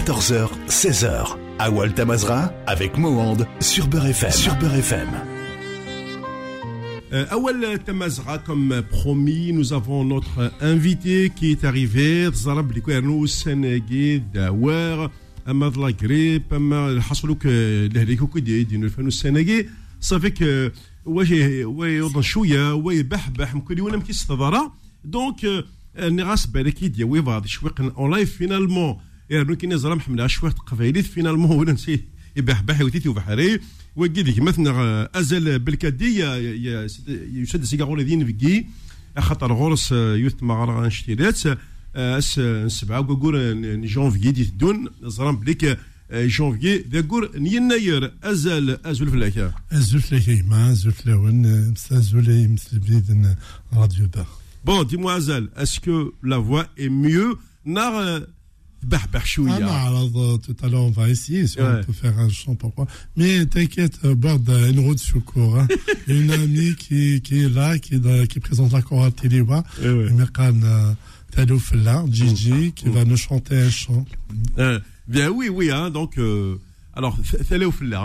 14h, 0.00 0.49
16h. 0.69 1.37
Awal 1.57 1.93
Tamazra 1.93 2.53
avec 2.67 2.97
Mohand 2.97 3.47
sur 3.59 3.87
Beurre 3.87 4.05
FM. 4.05 4.31
Sur 4.31 4.55
Beurre 4.57 4.75
FM. 4.75 5.09
Euh, 7.11 7.25
Awal 7.31 7.79
Tamazra, 7.83 8.37
comme 8.37 8.83
promis, 8.89 9.51
nous 9.51 9.73
avons 9.73 10.05
notre 10.05 10.53
invité 10.61 11.31
qui 11.35 11.51
est 11.51 11.65
arrivé. 11.65 12.29
Zarab 12.31 12.71
Likouernou, 12.71 13.25
Sénégué, 13.25 14.21
Dawer, 14.33 15.07
Amad 15.47 15.75
la 15.75 15.91
grippe, 15.91 16.53
Amad 16.53 17.01
Haslouk, 17.09 17.43
Lehlikoukou, 17.43 18.39
Dino 18.39 18.87
Fanou 18.87 19.11
Sénégué. 19.11 19.67
Ça 19.99 20.19
fait 20.19 20.31
que, 20.31 20.71
ouais, 21.05 21.63
ouais, 21.65 21.89
يوضن 21.97 22.21
شويه 22.21 22.73
ويبحبح 22.73 23.55
ممكن 23.55 23.77
يونا 23.77 23.97
مكيستضرا 23.97 24.71
دونك 25.05 25.65
نغاس 25.99 26.45
بالك 26.45 26.83
يدي 26.83 27.03
ويفاض 27.03 27.45
شويق 27.45 27.93
اون 27.97 28.11
لايف 28.11 28.37
فينالمون 28.37 28.97
يعني 29.31 29.55
كاين 29.55 29.77
زرام 29.77 29.99
حمل 29.99 30.29
شوية 30.29 30.51
قفايليت 30.51 31.05
فينالمون 31.05 31.57
ولا 31.57 31.71
نسي 31.71 32.03
يباح 32.35 32.61
بحي 32.61 32.83
وتيتي 32.83 33.09
وبحري. 33.09 33.59
وكيديك 33.95 34.39
مثلا 34.39 35.09
أزل 35.19 35.59
بالكادي 35.59 36.19
يسد 37.33 37.63
سيجارو 37.63 37.95
لذين 37.95 38.25
فيكي 38.25 38.65
خاطر 39.17 39.53
غورس 39.53 39.93
آه، 39.93 40.15
يوث 40.15 40.43
مغرغ 40.43 40.85
انشتيلات 40.85 41.39
آه، 41.47 41.57
أس 42.17 42.39
آه، 42.39 42.67
سبعة 42.67 42.99
وكور 42.99 43.53
جونفي 43.85 44.31
دي 44.31 44.43
دون. 44.43 44.89
زرام 45.03 45.37
بليك 45.37 45.77
جونفي 46.13 46.77
ذا 46.91 47.01
كور 47.01 47.31
يناير 47.35 48.11
ازال 48.23 48.85
أزول 48.85 49.09
فلاكا 49.09 49.53
أزول 49.71 50.01
فلاكا 50.01 50.43
ما 50.43 50.71
أزول 50.71 50.93
فلاون 50.93 51.45
أزول 51.91 52.47
مثل 52.53 52.79
بديد 52.79 53.35
راديو 53.73 54.05
دا. 54.05 54.25
بون 54.65 54.87
ديمو 54.87 55.09
ازال 55.09 55.49
اسكو 55.55 56.11
لا 56.23 56.43
فوا 56.43 56.63
اي 56.79 56.89
ميو 56.89 57.37
نار 57.65 58.27
Ah, 59.63 59.91
euh, 59.91 60.37
tout 60.37 60.55
à 60.63 60.67
l'heure, 60.67 60.81
on 60.83 60.91
va 60.91 61.09
essayer 61.09 61.45
si 61.47 61.59
on 61.61 61.83
peut 61.83 61.93
faire 61.93 62.17
un 62.17 62.29
chant 62.29 62.55
pourquoi. 62.55 62.87
Mais 63.15 63.45
t'inquiète, 63.45 63.99
euh, 64.05 64.15
Bord, 64.15 64.39
euh, 64.49 64.69
une 64.69 64.79
route 64.79 64.99
sur 64.99 65.21
hein. 65.37 65.67
une 66.07 66.31
amie 66.31 66.75
qui, 66.75 67.15
est 67.15 67.53
là, 67.53 67.77
qui, 67.77 68.01
qui 68.27 68.39
présente 68.39 68.71
la 68.73 68.81
chorale 68.81 69.11
Téléwa, 69.11 69.63
eh 69.83 69.87
Gigi, 72.09 72.51
mm. 72.51 72.71
qui 72.71 72.89
va 72.89 73.05
nous 73.05 73.17
chanter 73.17 73.57
un 73.57 73.69
chant. 73.69 74.05
Eh, 74.57 74.77
bien 75.07 75.29
oui, 75.29 75.49
oui, 75.49 75.71
hein, 75.71 75.89
donc. 75.89 76.19
Alors, 76.93 77.17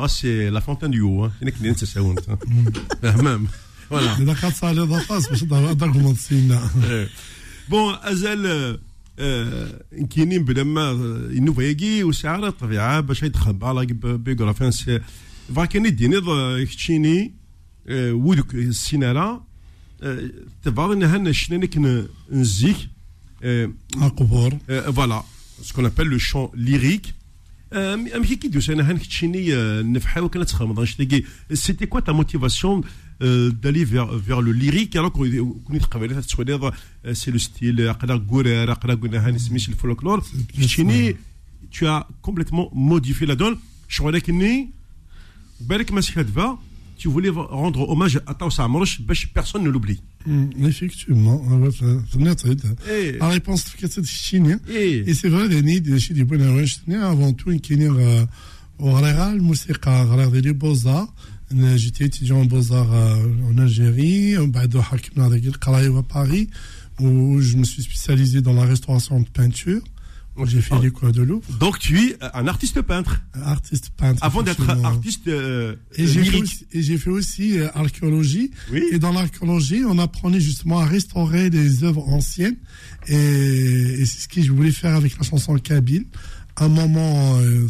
hein, 0.03 0.09
c'est 0.09 0.51
la 0.51 0.61
fontaine 0.61 0.93
du 0.93 1.01
haut. 1.01 1.25
Hein. 1.25 1.33
C'est 1.77 1.87
ça, 1.87 2.01
hein. 2.01 2.39
mm. 2.47 2.69
ah, 3.03 3.23
même. 3.23 3.49
Voilà. 3.89 4.15
Eh. 6.91 7.07
Bon, 7.69 7.93
Azel. 8.03 8.79
آه، 9.19 9.81
كاينين 10.11 10.45
بلا 10.45 10.63
ما 10.65 10.81
آه، 10.81 11.29
ينوفا 11.31 11.77
وسعر 12.05 12.47
الطبيعة 12.47 13.01
باش 13.01 13.23
يدخل 13.23 13.53
بالا 13.53 13.85
بيغرافين 14.17 14.71
سي 14.71 15.01
فاكيني 15.57 15.91
ديني 15.91 16.17
آه، 16.17 16.65
كتشيني 16.65 17.35
ودك 17.91 18.55
السينارا 18.55 19.45
تبعض 20.63 21.03
شنو 21.31 21.59
نك 21.59 22.07
نزيك 22.31 22.77
القبور 23.97 24.59
فوالا. 24.69 25.23
سكون 25.63 25.85
ابل 25.85 26.07
لو 26.07 26.19
شون 26.19 26.49
ليريك 26.55 27.03
امشي 27.73 28.37
كي 28.37 28.49
دوس 28.49 28.71
أنا 28.71 28.91
هنكتشيني 28.91 29.55
نفحاو 29.83 30.29
كنا 30.29 30.45
تخمض. 30.45 30.81
نشتي 30.81 31.25
سيتي 31.53 31.87
كوا 31.87 32.01
تا 32.01 32.13
موتيفاسيون 32.13 32.83
d'aller 33.21 33.85
vers, 33.85 34.07
vers 34.07 34.43
le 34.43 34.53
lyrique 34.53 34.95
alors 34.97 35.13
qu'on 35.13 35.25
c'est 37.15 37.31
le 37.31 37.39
style 37.39 37.95
le 39.71 39.77
folklore 39.77 40.23
tu 41.71 41.87
as 41.87 42.07
complètement 42.23 42.71
modifié 42.75 43.27
la 43.27 43.37
donne. 43.37 43.57
Je 43.89 43.99
crois 43.99 44.13
que 44.13 44.31
tu 46.97 47.09
voulais 47.09 47.29
rendre 47.29 47.89
hommage 47.89 48.21
à 48.27 48.35
Taos 48.35 48.59
Amroch, 48.59 49.01
personne 49.35 49.63
ne 49.65 49.71
l'oublie. 49.71 50.01
Effectivement, 50.59 51.45
la 53.21 53.29
réponse 53.29 53.65
c'est 53.79 54.05
Chine. 54.07 54.59
Et 54.69 55.15
c'est 55.15 55.29
vrai, 55.29 55.49
chez 55.99 56.15
bonnes 56.25 56.43
avant 57.03 57.33
tout, 57.33 57.51
une 57.51 57.61
musique, 57.61 57.95
beaux-arts. 60.53 61.13
j'étais 61.76 62.06
étudiant 62.06 62.42
en 62.42 62.46
Beaux-Arts 62.46 62.94
en 63.50 63.58
Algérie, 63.58 64.38
بعد 64.38 64.78
حكمنا 64.78 65.28
هذاك 65.28 65.46
القرايه 65.46 66.00
à 66.00 66.04
Paris 66.04 66.50
où 67.00 67.42
je 67.42 67.58
me 67.58 67.64
suis 67.64 67.84
spécialisé 67.84 68.42
dans 68.42 68.54
la 68.54 68.66
restauration 68.66 69.20
de 69.20 69.28
peinture. 69.28 69.82
J'ai 70.46 70.62
fait 70.62 70.80
l'école 70.80 71.12
de 71.12 71.22
Louvre. 71.22 71.44
Donc 71.60 71.78
tu 71.78 72.00
es 72.00 72.18
un 72.34 72.48
artiste 72.48 72.82
peintre. 72.82 73.22
Artiste 73.44 73.92
peintre. 73.98 74.24
Avant 74.24 74.42
d'être 74.42 74.68
artiste 74.84 75.28
euh, 75.28 75.76
et 75.96 76.08
j'ai 76.08 76.24
fait 76.24 76.42
aussi, 76.42 76.66
et 76.72 76.82
j'ai 76.82 76.98
fait 76.98 77.10
aussi 77.10 77.60
euh, 77.60 77.68
archéologie. 77.76 78.50
Oui. 78.72 78.82
Et 78.92 78.98
dans 78.98 79.12
l'archéologie, 79.12 79.84
on 79.86 80.00
apprenait 80.00 80.40
justement 80.40 80.80
à 80.80 80.86
restaurer 80.86 81.50
des 81.50 81.84
œuvres 81.84 82.08
anciennes. 82.10 82.56
Et, 83.08 83.16
et 83.16 84.06
c'est 84.06 84.22
ce 84.22 84.28
que 84.28 84.42
je 84.42 84.52
voulais 84.52 84.72
faire 84.72 84.96
avec 84.96 85.18
la 85.18 85.24
chanson 85.24 85.54
Kabyle. 85.58 86.06
À 86.56 86.66
un 86.66 86.70
moment, 86.70 87.38
euh, 87.40 87.68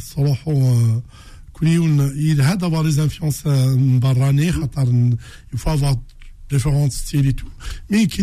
euh, 1.63 2.13
il 2.17 2.41
a 2.41 2.57
d'avoir 2.57 2.85
des 2.85 2.99
influences 2.99 3.45
barranées, 3.45 4.51
il 5.53 5.59
faut 5.59 5.71
avoir 5.71 5.97
différents 6.51 6.91
styles 6.91 7.27
et 7.27 7.33
tout. 7.33 7.49
Mais 7.91 8.07
qui 8.07 8.23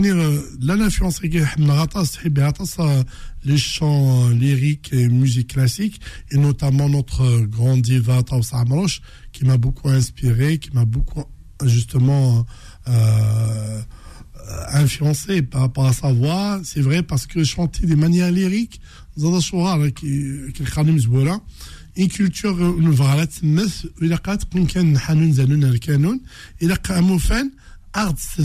l'influence 0.76 1.22
les 3.44 3.58
chants 3.58 4.30
lyriques 4.30 4.94
et 4.94 5.10
musique 5.10 5.54
classique, 5.54 6.00
et 6.32 6.38
notamment 6.38 6.90
notre 6.90 7.42
grand 7.42 7.78
diva 7.78 8.24
Taous 8.24 8.54
Amroch, 8.54 9.02
qui 9.32 9.46
m'a 9.46 9.58
beaucoup 9.58 9.90
inspiré, 9.90 10.58
qui 10.58 10.72
m'a 10.72 10.86
beaucoup 10.86 11.24
justement 11.66 12.46
euh, 12.88 13.82
influencé 14.70 15.42
par 15.42 15.62
rapport 15.62 15.86
à 15.86 15.94
sa 15.94 16.12
voix. 16.12 16.60
C'est 16.64 16.82
vrai 16.82 17.04
parce 17.04 17.28
que 17.28 17.44
chanter 17.44 17.86
des 17.86 17.96
manières 17.96 18.32
lyriques, 18.32 18.82
une 20.88 21.00
culture 22.09 22.81
نفغرات 22.81 23.33
تمث 23.33 23.85
إلا 24.03 24.17
قات 24.17 24.43
تكون 24.43 24.67
كان 24.67 24.99
حنون 24.99 25.33
زانون 25.33 25.65
الكانون 25.65 26.21
إلا 26.63 26.75
قاموا 26.75 27.19
فان 27.19 27.51
art 27.97 28.41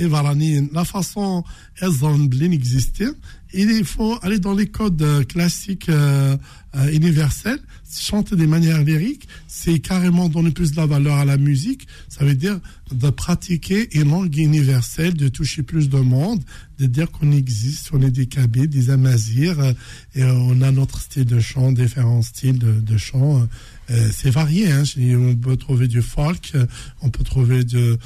إبرانيين 0.00 0.70
la 0.72 0.84
façon 0.84 1.44
elles 1.80 2.04
ont 2.04 2.18
bien 2.18 2.50
existé 2.50 3.06
il 3.53 3.85
faut 3.85 4.17
aller 4.21 4.39
dans 4.39 4.53
les 4.53 4.67
codes 4.67 5.27
classiques 5.27 5.89
euh, 5.89 6.37
euh, 6.75 6.91
universels 6.91 7.59
chanter 7.93 8.37
des 8.37 8.47
manières 8.47 8.83
lyriques 8.83 9.27
c'est 9.47 9.79
carrément 9.79 10.29
donner 10.29 10.51
plus 10.51 10.71
de 10.71 10.77
la 10.77 10.85
valeur 10.85 11.17
à 11.17 11.25
la 11.25 11.37
musique 11.37 11.87
ça 12.07 12.23
veut 12.23 12.35
dire 12.35 12.59
de 12.91 13.09
pratiquer 13.09 13.89
une 13.97 14.09
langue 14.09 14.37
universelle 14.37 15.13
de 15.13 15.27
toucher 15.27 15.63
plus 15.63 15.89
de 15.89 15.97
monde 15.97 16.41
de 16.79 16.85
dire 16.85 17.11
qu'on 17.11 17.31
existe 17.31 17.89
on 17.91 18.01
est 18.01 18.11
des 18.11 18.27
Kabyles, 18.27 18.69
des 18.69 18.89
Amazirs 18.89 19.59
euh, 19.59 19.73
et 20.15 20.23
on 20.23 20.61
a 20.61 20.71
notre 20.71 21.01
style 21.01 21.25
de 21.25 21.39
chant 21.39 21.71
différents 21.71 22.21
styles 22.21 22.59
de, 22.59 22.79
de 22.79 22.97
chant 22.97 23.45
euh, 23.91 24.09
c'est 24.13 24.29
varié. 24.29 24.71
Hein. 24.71 24.83
On 24.97 25.35
peut 25.35 25.57
trouver 25.57 25.87
du 25.87 26.01
folk, 26.01 26.53
on 27.01 27.09
peut 27.09 27.23
trouver 27.23 27.63
du 27.63 27.97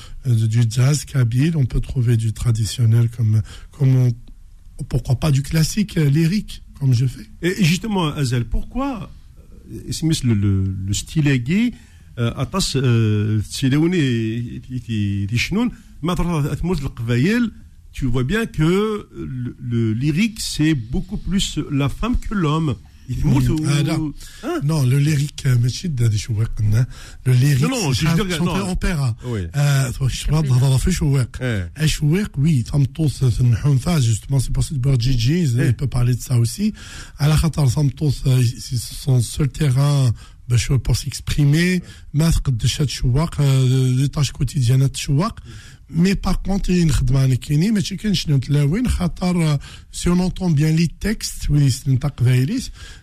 jazz 0.70 1.06
kabyle, 1.06 1.58
on 1.58 1.66
peut 1.66 1.80
trouver 1.80 2.18
du 2.18 2.34
traditionnel 2.34 3.10
comme, 3.10 3.42
comme 3.72 3.96
on, 3.96 4.12
pourquoi 4.89 5.17
pas 5.17 5.31
du 5.31 5.43
classique 5.43 5.97
euh, 5.97 6.09
lyrique 6.09 6.63
comme 6.79 6.95
je 6.95 7.07
fais. 7.07 7.27
Et 7.43 7.63
justement, 7.63 8.07
Azel, 8.09 8.47
pourquoi 8.47 9.11
le, 9.69 10.35
le, 10.35 10.75
le 10.87 10.95
style 10.95 11.31
gay 11.43 11.75
أطاس 12.19 12.73
تسيلوني 13.51 14.59
تيشنون 15.29 15.71
ما 16.03 16.15
تموت 16.55 16.83
القبايل 16.83 17.53
tu 17.93 18.07
vois 18.07 18.23
bien 18.25 18.47
que 18.47 19.09
le, 19.17 19.57
le 19.59 19.93
lyrique 19.93 20.39
c'est 20.41 20.75
beaucoup 20.75 21.17
plus 21.17 21.59
la 21.71 21.89
femme 21.89 22.17
que 22.19 22.35
l'homme 22.35 22.77
ah, 23.68 23.84
non. 23.84 24.14
Hein? 24.44 24.60
Non, 24.64 24.84
le 24.84 24.98
lyrique, 24.98 25.44
le 27.26 27.34
lyrique, 27.34 27.62
non, 27.62 27.70
non, 27.70 27.94
je 27.94 28.06
chanter 28.06 28.40
non. 28.40 28.72
opéra. 28.72 29.16
Oui. 29.26 29.42
oui, 32.38 32.66
justement, 34.02 34.40
c'est 34.40 34.54
possible 34.54 34.80
de 34.80 35.02
Gigi, 35.02 35.44
il 35.44 35.76
peut 35.76 35.88
parler 35.88 36.16
de 36.16 36.22
ça 36.22 36.38
aussi. 36.38 36.74
À 37.18 37.28
la 37.28 37.38
khatar, 37.38 37.68
c'est 37.70 38.78
son 38.78 39.22
seul 39.22 39.50
terrain 39.50 40.12
pour 40.84 40.96
s'exprimer, 40.96 41.82
mettre 42.14 42.52
de 42.52 44.08
tâches 44.08 44.32
quotidiennes 44.32 44.88
de 44.88 44.96
chouak. 44.96 45.40
Y 45.40 45.75
a 45.93 46.73
une 46.73 46.93
khidma 46.93 47.37
kini, 47.37 47.73
mais 47.73 47.83
tu 47.83 47.97
كاين 47.97 48.15
شنو 48.15 48.39
تلاوين 48.39 48.89
خاطر 48.89 49.59
si 49.93 50.09
on 50.09 50.21
entend 50.21 50.51
bien 50.51 50.71
les 50.71 50.87
textes, 50.87 51.49
oui, 51.49 51.71
c'est 51.71 51.91
une 51.91 51.99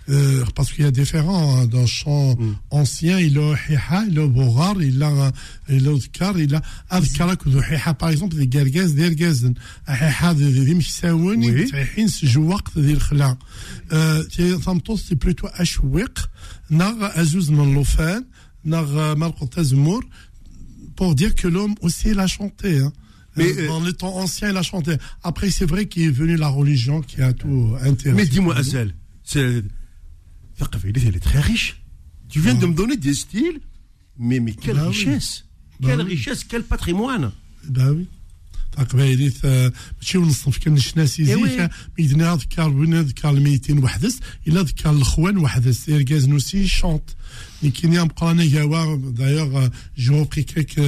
euh, 0.10 0.46
parce 0.56 0.72
qu'il 0.72 0.86
y 0.86 0.88
a 0.88 0.92
différents 0.92 1.58
hein, 1.58 1.66
dans 1.68 1.86
chant 1.86 2.36
mm. 2.36 2.56
ancien, 2.72 3.20
il 3.20 3.38
a 3.38 3.56
hiha, 3.70 4.06
il 4.10 4.18
a 4.20 4.28
bogar, 4.28 4.82
il 4.82 5.04
a 5.04 5.32
il 5.70 5.88
a 5.88 5.92
ذكر, 5.92 6.40
il 6.40 6.56
a 6.56 6.62
اذكرك 6.92 7.48
ذو 7.48 7.62
hiha 7.62 7.94
par 7.94 8.10
exemple 8.10 8.36
des 8.38 8.48
gargaz 8.48 8.94
des 8.96 9.16
gargazen 9.16 9.54
hiha 9.88 10.34
des 10.34 10.74
مكساون 10.74 11.44
يتحين 11.44 12.08
سجو 12.08 12.50
وقت 12.50 12.78
ذي 12.78 12.94
الخلا 12.94 13.38
تمطوس 14.66 15.10
c'est 15.10 15.16
plutôt 15.16 15.50
اشوق 15.54 16.20
نغ 16.72 17.22
ازوز 17.22 17.52
من 17.52 17.74
لوفان 17.74 18.26
نغ 18.66 19.16
مرقط 19.16 19.54
تزمور 19.54 20.06
pour 21.03 21.17
dire 21.17 21.35
que 21.35 21.49
l'homme 21.49 21.75
aussi, 21.81 22.11
il 22.11 22.21
a 22.21 22.29
chanté. 22.29 22.79
Hein. 22.79 22.93
Mais, 23.35 23.51
euh, 23.59 23.67
dans 23.67 23.81
le 23.81 23.93
temps 23.93 24.19
ancien, 24.19 24.51
il 24.51 24.57
a 24.57 24.63
chanté. 24.63 24.95
Après, 25.25 25.51
c'est 25.51 25.65
vrai 25.65 25.87
qu'il 25.87 26.05
est 26.05 26.11
venu 26.13 26.37
la 26.37 26.47
religion 26.47 27.01
qui 27.01 27.21
a 27.23 27.33
tout 27.33 27.75
intéressé. 27.81 28.13
Mais 28.13 28.25
dis-moi, 28.25 28.57
Azel, 28.57 28.95
c'est... 29.25 29.65
elle 30.61 31.17
est 31.17 31.21
très 31.21 31.41
riche. 31.41 31.83
Tu 32.29 32.39
viens 32.39 32.55
de 32.55 32.67
me 32.67 32.75
donner 32.75 32.97
des 32.97 33.15
styles, 33.15 33.59
mais, 34.17 34.39
mais 34.39 34.53
quelle 34.53 34.77
bah 34.77 34.87
richesse 34.91 35.45
oui. 35.81 35.89
Quelle 35.89 35.99
bah 35.99 36.05
richesse, 36.05 36.45
quel 36.45 36.63
patrimoine 36.63 37.33
oui. 37.69 38.07
تقبيلت 38.73 39.47
ماشي 40.01 40.19
ونصف 40.19 40.59
كان 40.59 40.77
الشناس 40.77 41.21
زيكا 41.21 41.63
إيه 41.63 41.71
ميدنا 41.99 42.35
ذكر 42.35 42.69
وين 42.69 43.01
ذكر 43.01 43.31
الميتين 43.31 43.85
وحدس 43.85 44.21
إلا 44.49 44.63
ذكر 44.63 44.91
الاخوان 44.91 45.39
وحدس 45.39 45.89
اركاز 45.89 46.29
نوسي 46.29 46.67
شونط 46.67 47.17
لكن 47.63 47.93
يا 47.93 48.03
قرانا 48.03 48.45
جاوا 48.47 48.97
دايوغ 48.97 49.69
جو 49.99 50.25
كيك 50.25 50.79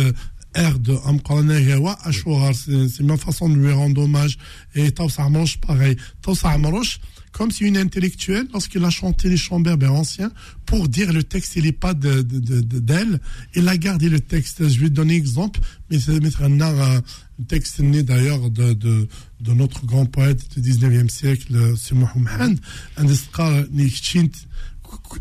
ارد 0.57 0.91
أم 0.91 1.19
قرانا 1.19 1.61
جاوا 1.61 2.09
أشوار 2.09 2.53
سي 2.53 2.89
ما 3.01 3.17
فاصون 3.17 3.55
لوي 3.55 3.73
روندوماج 3.73 4.37
إي 4.77 4.91
توسع 4.91 5.29
مروش 5.29 5.57
باغي 5.57 5.97
توسع 6.23 6.57
مروش 6.57 6.99
comme 7.34 7.52
si 7.52 7.64
une 7.64 7.78
intellectuelle, 7.78 8.48
lorsqu'il 8.52 8.84
a 8.84 8.90
chanté 8.90 9.30
les 9.30 9.38
chants 9.38 9.60
berbères 9.60 9.94
anciens, 9.94 10.32
pour 10.66 10.90
dire 10.90 11.14
le 11.14 11.24
texte, 11.24 11.56
il 11.56 11.64
n'est 11.64 11.72
pas 11.72 11.94
d'elle, 11.94 12.26
de, 12.26 12.40
de, 12.40 12.80
de, 12.80 13.20
il 13.56 13.68
a 13.68 13.78
gardé 13.78 14.10
le 14.10 14.20
texte. 14.20 14.68
Je 14.68 14.80
vais 14.80 14.90
te 14.90 14.94
donner 14.94 15.14
un 15.14 15.18
exemple, 15.18 15.60
mais 15.90 16.00
c'est 16.00 16.42
un 16.42 16.62
art, 16.62 16.80
un 16.82 17.44
texte 17.48 17.80
né 17.80 18.04
d'ailleurs 18.04 18.50
de, 18.50 18.74
de, 18.74 19.08
de, 19.42 19.54
notre 19.54 19.86
grand 19.86 20.06
poète 20.06 20.60
du 20.60 20.72
19e 20.72 21.10
siècle, 21.10 21.74
c'est 21.78 21.96
Mohamed, 21.96 22.60
un 22.98 23.04
des 23.06 23.16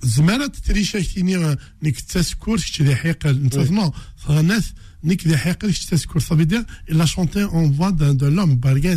زمان 0.03 0.53
تريشاكتيني 0.53 1.57
نيك 1.83 2.01
تسكور 2.01 2.59
شتي 2.59 2.95
حيق 2.95 3.27
نتصنع 3.27 3.93
فغناث 4.17 4.67
نيك 5.05 5.27
ذي 5.27 5.37
حيق 5.37 5.59
تسكور 5.59 6.23
ça 6.23 6.35
veut 6.35 6.47
dire 6.47 6.65
il 6.89 7.01
a 7.01 7.07
chanté 7.07 7.45
en 7.45 7.69
voix 7.69 7.93
de, 7.93 8.13
de 8.13 8.27
l'homme 8.27 8.57
Barguez 8.57 8.97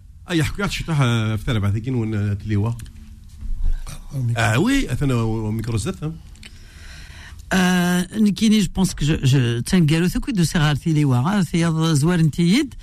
اي 0.30 0.44
حكايات 0.44 0.70
شتاح 0.70 0.98
فتح 1.36 1.58
بعد 1.58 1.78
كين 1.78 1.94
ون 1.94 2.38
تليوا 2.38 2.72
اه 4.36 4.58
وي 4.58 4.92
اثنا 4.92 5.24
ميكرو 5.50 5.76
زات 5.78 5.94
نكيني 8.14 8.60
جو 8.60 8.68
بونس 8.76 8.94
كو 8.94 9.04
جو 9.04 9.60
تنقالو 9.60 10.08
ثوكي 10.08 10.32
دو 10.32 10.44
سيغار 10.44 10.74
تيليوا 10.74 11.42
في 11.42 11.94
زوار 11.94 12.20
نتيد 12.20 12.74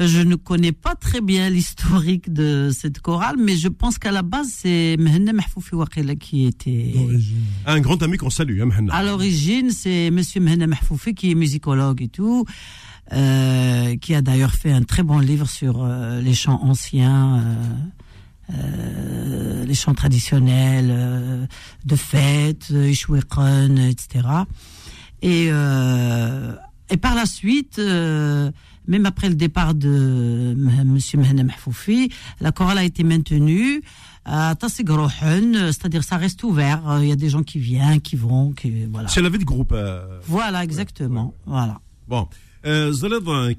Je 0.00 0.20
ne 0.20 0.36
connais 0.36 0.72
pas 0.72 0.94
très 0.94 1.20
bien 1.20 1.50
l'historique 1.50 2.32
de 2.32 2.70
cette 2.72 3.00
chorale, 3.00 3.36
mais 3.38 3.56
je 3.56 3.68
pense 3.68 3.98
qu'à 3.98 4.10
la 4.10 4.22
base, 4.22 4.48
c'est 4.60 4.96
Mehna 4.98 5.32
Mahfoufi 5.32 5.74
Waqila 5.74 6.16
qui 6.16 6.46
était. 6.46 6.94
Un 7.66 7.80
grand 7.80 8.02
ami 8.02 8.16
qu'on 8.16 8.30
salue, 8.30 8.60
hein, 8.60 8.70
À 8.90 9.02
l'origine, 9.02 9.70
c'est 9.70 10.10
Monsieur 10.10 10.40
Mehna 10.40 10.66
Mahfoufi 10.66 11.14
qui 11.14 11.30
est 11.30 11.34
musicologue 11.34 12.02
et 12.02 12.08
tout. 12.08 12.44
Euh, 13.13 13.95
qui 13.95 14.13
a 14.15 14.21
d'ailleurs 14.21 14.51
fait 14.53 14.71
un 14.71 14.83
très 14.83 15.01
bon 15.01 15.19
livre 15.19 15.47
sur 15.47 15.81
euh, 15.81 16.19
les 16.19 16.33
chants 16.33 16.61
anciens, 16.61 17.37
euh, 17.37 18.53
euh 18.53 19.65
les 19.65 19.73
chants 19.73 19.93
traditionnels 19.93 20.89
euh, 20.91 21.45
de 21.85 21.95
fête, 21.95 22.69
Ishwiqan, 22.69 23.77
etc. 23.77 24.27
Et, 25.21 25.47
et 25.47 26.97
par 26.97 27.15
la 27.15 27.25
suite, 27.25 27.79
même 27.79 29.05
après 29.05 29.29
le 29.29 29.35
départ 29.35 29.73
de 29.73 30.53
M. 30.53 30.99
Mehna 31.15 31.43
Mahfoufi, 31.43 32.11
la 32.39 32.51
chorale 32.51 32.77
a 32.77 32.83
été 32.83 33.03
maintenue. 33.03 33.81
C'est-à-dire, 34.25 36.03
ça 36.03 36.17
reste 36.17 36.43
ouvert. 36.43 36.99
Il 37.01 37.07
y 37.07 37.11
a 37.11 37.15
des 37.15 37.29
gens 37.29 37.43
qui 37.43 37.59
viennent, 37.59 38.01
qui 38.01 38.15
vont, 38.15 38.51
qui 38.51 38.85
voilà. 38.85 39.07
C'est 39.07 39.21
la 39.21 39.29
vie 39.29 39.39
de 39.39 39.45
groupe. 39.45 39.71
Euh, 39.71 40.19
voilà, 40.27 40.63
exactement. 40.63 41.33
Voilà. 41.45 41.79
Bon. 42.07 42.27
Euh, 42.67 42.91
Zalad, 42.91 43.23
euh, 43.25 43.53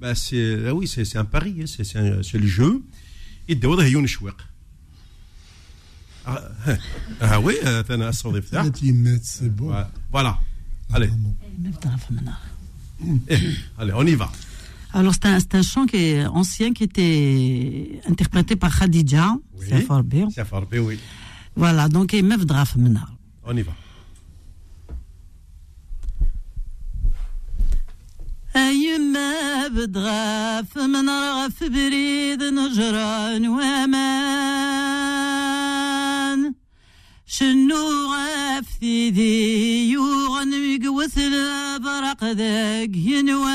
bah, 0.00 0.08
ah 0.10 0.14
c'est, 0.14 1.16
un 1.16 1.24
pari, 1.24 1.56
hein, 1.60 1.64
c'est, 1.66 1.84
c'est, 1.84 1.98
un, 1.98 2.22
c'est 2.22 2.38
le 2.38 2.46
jeu. 2.46 2.82
Il 3.48 3.58
doit 3.58 3.82
être 3.82 3.90
Younchouak. 3.90 4.36
Ah 6.26 7.40
oui, 7.40 7.54
euh, 7.64 7.82
c'est 9.22 9.48
bon. 9.48 9.74
Voilà. 10.12 10.38
Allez. 10.92 11.08
Eh, 13.28 13.36
allez, 13.78 13.92
on 13.94 14.06
y 14.06 14.14
va. 14.14 14.30
Alors, 14.92 15.14
c'est 15.14 15.26
un, 15.26 15.40
c'est 15.40 15.54
un 15.54 15.62
chant 15.62 15.86
qui 15.86 15.96
est 15.96 16.26
ancien 16.26 16.74
qui 16.74 16.84
était 16.84 18.00
interprété 18.06 18.56
par 18.56 18.78
Khadija. 18.78 19.34
Oui. 19.56 19.66
C'est 19.68 19.80
Farbe. 19.80 20.28
C'est 20.34 20.78
oui. 20.78 20.98
Voilà, 21.56 21.88
donc, 21.88 22.12
il 22.12 22.24
me 22.24 22.36
On 23.44 23.56
y 23.56 23.62
va. 23.62 23.72
أيما 28.56 29.68
بدغاف 29.68 30.78
من 30.78 31.08
رغف 31.08 31.64
بريد 31.64 32.42
نجران 32.42 33.48
وأمان. 33.48 34.48
شنو 37.26 38.06
غاف 38.12 38.64
ثيدي 38.80 39.90
يوغن 39.90 40.48
ميقوث 40.48 41.18
البرق 41.18 42.24
ذاك 42.24 42.96
ينوان. 42.96 43.48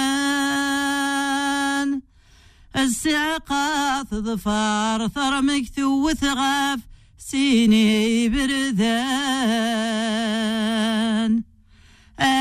السعقات 2.75 4.15
ظفار 4.15 5.07
ثرمك 5.07 5.65
ثوث 5.75 6.23
غاف 6.23 6.79
سيني 7.17 8.29
بردان. 8.29 9.13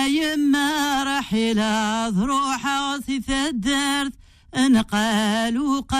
يما 0.07 1.05
رحيلة 1.05 2.09
روحه 2.25 2.95
غثيث 2.95 3.31
الدرد 3.31 4.13
انقال 4.57 5.59
وقال. 5.59 5.93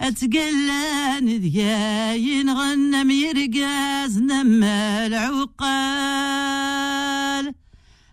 اتقلان 0.00 1.26
ذياين 1.26 2.50
غنم 2.50 3.10
يرقاز 3.10 4.18
نما 4.18 5.06
العقال. 5.06 6.40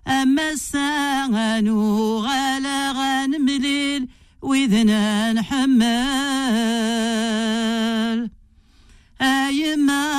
أما 0.08 0.50
الساغن 0.50 1.70
وغلا 1.70 2.92
غنم 2.92 3.50
ليل 3.50 4.08
وإذنا 4.42 5.34
نحمل 5.34 5.88
أيما 9.22 10.17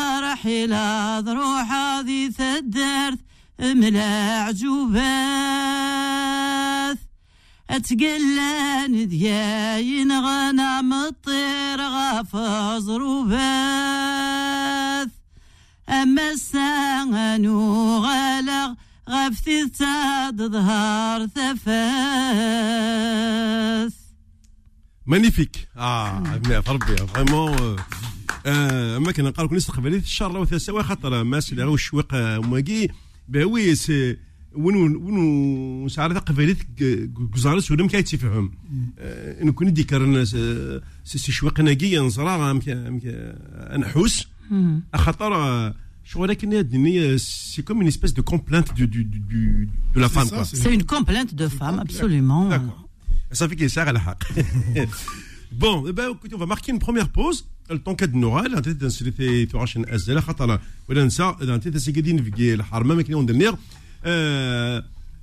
حلا 0.49 1.21
روح 1.27 1.73
هذي 1.73 2.31
ثدرت 2.31 3.19
ملع 3.61 4.51
جوباث 4.51 5.09
أتقلى 7.71 9.07
دياين 9.07 10.13
غنم 10.13 10.93
الطير 10.93 11.81
غافظ 11.81 12.91
روباث 12.91 13.39
أما 15.89 16.31
السان 16.31 17.47
غلغ 18.05 18.75
غفتي 19.09 19.69
تاد 19.69 20.43
ظهر 20.43 21.27
ثفاث 21.27 21.59
مانيفيك 25.07 25.69
آه 25.77 26.23
ربي 26.69 26.97
فريمون 27.07 27.77
آه، 28.49 28.97
أما 28.97 29.13
كان 29.13 29.25
نقال 29.25 29.47
لكم 29.47 29.57
نسخ 29.57 29.77
قبل 29.77 29.95
الشهر 29.95 30.31
الأول 30.31 30.47
ثلاث 30.47 30.63
سوايع 30.63 30.83
خاطر 30.83 31.25
ما 31.25 31.41
سي 31.41 31.65
الشويق 31.65 32.15
آه، 32.15 32.39
ماكي 32.39 32.89
باوي 33.29 33.73
آه، 33.73 34.17
ون 34.55 34.97
ون 34.97 35.89
سعر 35.89 36.13
ذا 36.13 36.19
قبيلت 36.19 36.59
قزارس 37.35 37.71
ولا 37.71 37.85
مكاي 37.85 38.03
تفهم 38.03 38.53
أن 39.43 39.53
كون 39.53 39.73
دي 39.73 39.87
سي 41.05 41.33
شويق 41.33 41.55
قناقي 41.55 41.99
نزرع 41.99 42.61
نحوس 43.77 44.29
خاطر 44.95 45.75
شو 46.05 46.23
ولكن 46.23 46.53
الدنيا 46.53 47.17
سي 47.17 47.63
كوم 47.63 47.77
اون 47.77 47.87
اسبيس 47.87 48.13
دو 48.13 48.23
كومبلانت 48.23 48.73
دو 48.73 48.85
دو 48.85 49.03
دو 49.03 49.19
دو 49.19 49.65
دو 49.95 50.01
لا 50.01 50.09
فام 50.09 50.45
سي 50.45 50.69
اون 50.69 50.81
كومبلانت 50.81 51.35
دو 51.35 51.49
فام 51.49 51.81
ابسوليمون 51.81 52.53
ابسولومون 52.53 52.85
صافي 53.33 53.55
كي 53.55 53.69
ساغ 53.69 53.99
حق 53.99 54.19
بون 55.53 55.93
كنت 55.93 56.33
اون 56.33 56.41
فا 56.41 56.45
ماركي 56.47 56.73
اون 56.73 56.79
بروميير 56.79 57.07
بوز 57.07 57.45
Le 57.70 57.80
temps 57.80 57.96
qu'elle 57.96 58.12
nous 58.12 58.32
râle, 58.32 58.56
انت 58.58 58.70
تنسلتي 58.70 59.46
في 59.48 59.58
عشان 59.58 59.86
ازل 59.90 60.20
خطر 60.22 60.60
ولا 60.90 61.06
نسى 61.06 61.36
انت 61.42 61.68
تسجدين 61.68 62.24
في 62.24 62.54
الحرمه 62.54 62.96
ما 62.96 63.02
كاين 63.02 63.26
دنيا 63.26 63.58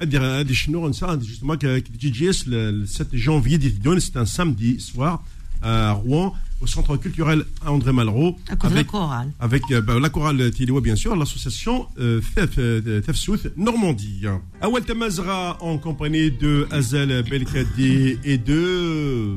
ادير 0.00 0.22
هادي 0.24 0.54
شنو 0.54 0.88
نسى 0.88 1.06
جوستومون 1.16 1.56
كي 1.56 1.80
تجي 1.80 2.10
جي 2.10 2.30
اس 2.30 2.44
le 2.44 2.86
7 2.86 3.16
janvier 3.16 3.56
دي 3.56 3.68
دون 3.68 4.00
c'est 4.00 4.16
un 4.16 4.24
samedi 4.26 4.80
soir 4.80 5.22
à 5.62 5.92
Rouen 5.92 6.34
au 6.62 6.66
centre 6.66 6.96
culturel 6.96 7.44
André 7.66 7.92
Malraux 7.92 8.32
À 8.48 8.56
cause 8.56 8.70
de 8.70 8.74
la 8.74 8.80
avec, 8.80 8.86
chorale. 8.86 9.28
avec 9.46 9.62
euh, 9.70 9.80
bah, 9.82 9.98
la 10.00 10.08
chorale 10.08 10.50
Tiliwa 10.50 10.80
bien 10.80 10.96
sûr 10.96 11.14
l'association 11.16 11.76
euh, 11.98 12.20
Thef 12.34 12.54
euh, 12.58 13.00
Thef 13.06 13.16
South 13.16 13.44
Normandie 13.68 14.22
Awal 14.62 14.82
Tamazra 14.84 15.40
en 15.70 15.76
compagnie 15.86 16.30
de 16.44 16.52
Azel 16.70 17.10
Belkadi 17.30 18.18
et 18.24 18.38
de 18.50 18.54
euh, 18.54 19.36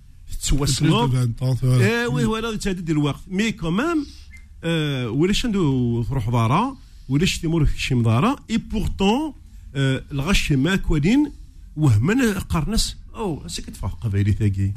تتوسموا 0.31 1.07
eh 1.07 1.81
ايوي 1.81 2.23
euh, 2.23 2.27
ولا 2.27 2.57
تهدد 2.57 2.89
الوقت 2.89 3.21
مي 3.27 3.51
كومام 3.51 4.05
آه 4.63 5.09
ولاش 5.09 5.45
ندو 5.45 6.03
تروح 6.03 6.29
دارا 6.29 6.77
ولاش 7.09 7.39
تيمور 7.39 7.65
في 7.65 7.95
دارا 7.95 8.35
اي 8.49 8.57
بورتون 8.57 9.33
الغش 9.75 10.51
ما 10.51 10.75
كوالين 10.75 11.31
وهمن 11.77 12.33
قرنس. 12.33 12.97
أو 13.15 13.47
سكت 13.47 13.75
فوق 13.75 13.99
قبيلي 13.99 14.31
ثاقي 14.31 14.71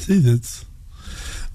سيدت 0.00 0.66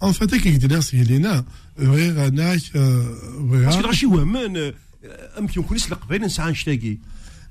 ان 0.03 0.12
فات 0.12 0.36
كي 0.36 0.58
دناس 0.58 0.96
هلينا 0.96 1.46
غير 1.80 2.27
اناك 2.27 2.62
آه، 2.75 3.18
غير 3.51 3.65
باسكو 3.65 3.80
الغش 3.80 4.03
وهمن 4.03 4.58
امكن 5.38 5.60
آه، 5.62 5.65
يكونش 5.65 5.91
القبيل 5.91 6.22
نسعى 6.22 6.51
نشتاقي 6.51 6.98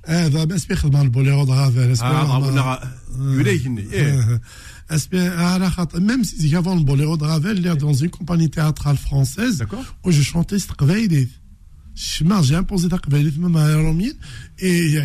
هذا 0.05 0.43
بس 0.43 0.65
بيخدم 0.65 1.01
البوليرود 1.01 1.49
هذا 1.49 1.93
آه، 2.01 2.93
ولا 3.19 3.51
يجني 3.51 3.93
إيه. 3.93 4.41
Ah, 4.91 5.87
même 6.01 6.23
si 6.23 6.55
avant 6.55 6.75
le 6.75 6.83
boléro 6.83 7.17
de 7.17 7.23
Ravel, 7.23 7.61
l'air 7.61 7.77
dans 7.77 7.93
une 7.93 8.09
compagnie 8.09 8.49
théâtrale 8.49 8.97
française 8.97 9.63
où 10.03 10.11
je 10.11 10.21
chantais 10.21 10.59
Straveidet. 10.59 11.29
J'ai 11.93 12.55
imposé 12.55 12.87
Takveidet 12.89 13.37
même 13.37 13.55
à 13.55 13.75
Romine 13.77 14.13
et 14.59 14.97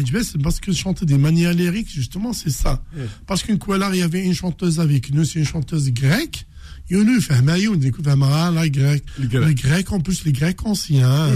parce 0.43 0.61
que 0.61 0.73
je 0.73 0.79
chantais 0.79 1.05
des 1.05 1.19
manières 1.19 1.53
lyriques, 1.53 1.91
justement, 1.91 2.33
c'est 2.33 2.51
ça. 2.51 2.83
Parce 3.27 3.43
qu'une 3.43 3.59
Kualar, 3.59 3.95
il 3.95 3.99
y 3.99 4.03
avait 4.03 4.25
une 4.25 4.35
chanteuse 4.35 4.81
avec 4.81 5.13
nous, 5.13 5.25
c'est 5.25 5.39
une 5.41 5.45
chanteuse 5.45 5.91
grecque. 5.93 6.47
Yonou, 6.89 7.21
Fahmayoun, 7.21 7.81
la 7.81 8.69
grecque. 8.69 9.05
Les 9.19 9.55
grecs, 9.55 9.93
en 9.93 10.01
plus, 10.01 10.25
les 10.25 10.33
grecs 10.33 10.65
anciens. 10.65 11.29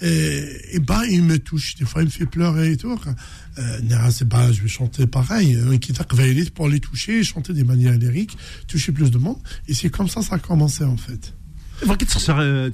Et, 0.00 0.46
et 0.72 0.78
bah, 0.78 1.02
il 1.10 1.22
me 1.22 1.38
touche, 1.38 1.74
des 1.76 1.84
fois, 1.84 2.02
il 2.02 2.06
me 2.06 2.10
fait 2.10 2.26
pleurer 2.26 2.72
et 2.72 2.76
tout. 2.76 2.98
Euh, 3.58 3.80
je 4.52 4.62
vais 4.62 4.68
chanter 4.68 5.06
pareil, 5.06 5.56
euh, 5.56 5.78
pour 6.54 6.68
les 6.68 6.80
toucher, 6.80 7.24
chanter 7.24 7.52
des 7.52 7.64
manières 7.64 7.96
lyriques, 7.96 8.36
toucher 8.68 8.92
plus 8.92 9.10
de 9.10 9.18
monde. 9.18 9.38
Et 9.66 9.74
c'est 9.74 9.88
comme 9.88 10.08
ça 10.08 10.22
ça 10.22 10.34
a 10.36 10.38
commencé 10.38 10.84
en 10.84 10.96
fait. 10.96 11.34
Euh, 11.82 12.70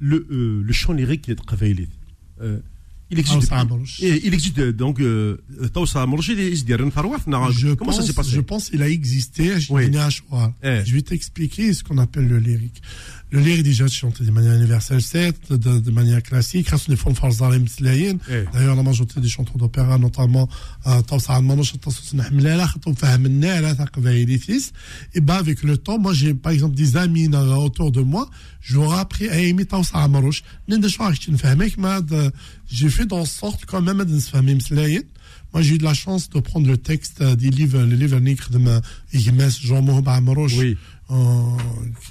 le, 0.00 0.72
chant 0.72 0.92
lyrique 0.92 1.28
est 1.28 1.40
il 3.10 3.20
existe, 3.20 3.52
il 4.00 4.34
existe 4.34 4.60
donc 4.60 4.98
euh, 4.98 5.36
euh, 5.60 5.68
je 7.52 7.74
Comment 7.74 7.92
pense, 7.92 8.00
ça 8.00 8.06
s'est 8.06 8.12
passé 8.12 8.30
Je 8.32 8.40
pense 8.40 8.70
qu'il 8.70 8.82
a 8.82 8.88
existé. 8.88 9.52
Eh. 10.62 10.82
Je 10.84 10.92
vais 10.92 11.02
t'expliquer 11.02 11.72
ce 11.72 11.84
qu'on 11.84 11.98
appelle 11.98 12.26
le 12.26 12.38
lyrique. 12.38 12.82
Le 13.30 13.40
lyrique 13.40 13.62
déjà 13.62 13.86
chanté 13.86 14.24
de 14.24 14.30
manière 14.30 14.54
universelle, 14.54 15.02
certes, 15.02 15.52
de, 15.52 15.90
manière 15.90 16.22
classique, 16.22 16.66
grâce 16.66 16.88
des 16.88 16.96
formes 16.96 17.14
farzalim 17.14 17.68
slayen. 17.68 18.18
Eh. 18.28 18.44
D'ailleurs, 18.52 18.74
la 18.74 18.82
majorité 18.82 19.20
des 19.20 19.28
chanteurs 19.28 19.56
d'opéra, 19.56 19.98
notamment 19.98 20.48
Tawsa 21.06 21.40
Manouch, 21.40 21.74
Tawsa 21.80 22.24
Hamlala, 22.28 22.68
Fahmnala, 22.96 23.74
Taqvaïlifis. 23.74 24.72
Et 25.14 25.18
eh 25.18 25.20
ben 25.20 25.34
avec 25.34 25.62
le 25.62 25.76
temps, 25.76 25.98
moi 25.98 26.12
j'ai 26.12 26.34
par 26.34 26.52
exemple 26.52 26.74
des 26.74 26.96
amis 26.96 27.28
euh, 27.32 27.54
autour 27.54 27.92
de 27.92 28.00
moi, 28.00 28.28
j'aurais 28.60 28.98
appris 28.98 29.28
à 29.28 29.38
aimer 29.38 29.64
Tawsa 29.64 30.06
Manouch. 30.08 30.42
N'en 30.68 30.78
de 30.78 30.88
choix, 30.88 31.12
je 31.12 31.30
ne 31.30 31.36
fais 31.36 31.54
pas 31.54 32.00
J'ai 32.71 32.89
fait 32.89 33.05
dans 33.05 33.25
sorte 33.25 33.65
quand 33.65 33.81
même 33.81 34.03
de 34.03 34.13
نفهم 34.15 34.45
مسلاين. 34.57 35.03
Moi, 35.53 35.61
j'ai 35.63 35.75
eu 35.75 35.77
de 35.77 35.83
la 35.83 35.93
chance 35.93 36.29
de 36.29 36.39
prendre 36.39 36.65
le 36.67 36.77
texte 36.77 37.19
euh, 37.21 37.35
des 37.35 37.49
livres, 37.49 37.79
le 37.81 37.95
livre 37.95 38.17
Nikr 38.19 38.49
de 38.51 38.57
ma 38.57 38.81
Igmes 39.13 39.49
Jean 39.67 39.81
Mohamed 39.81 40.07
Amrouche. 40.07 40.55
Oui. 40.57 40.77
en- 41.09 41.57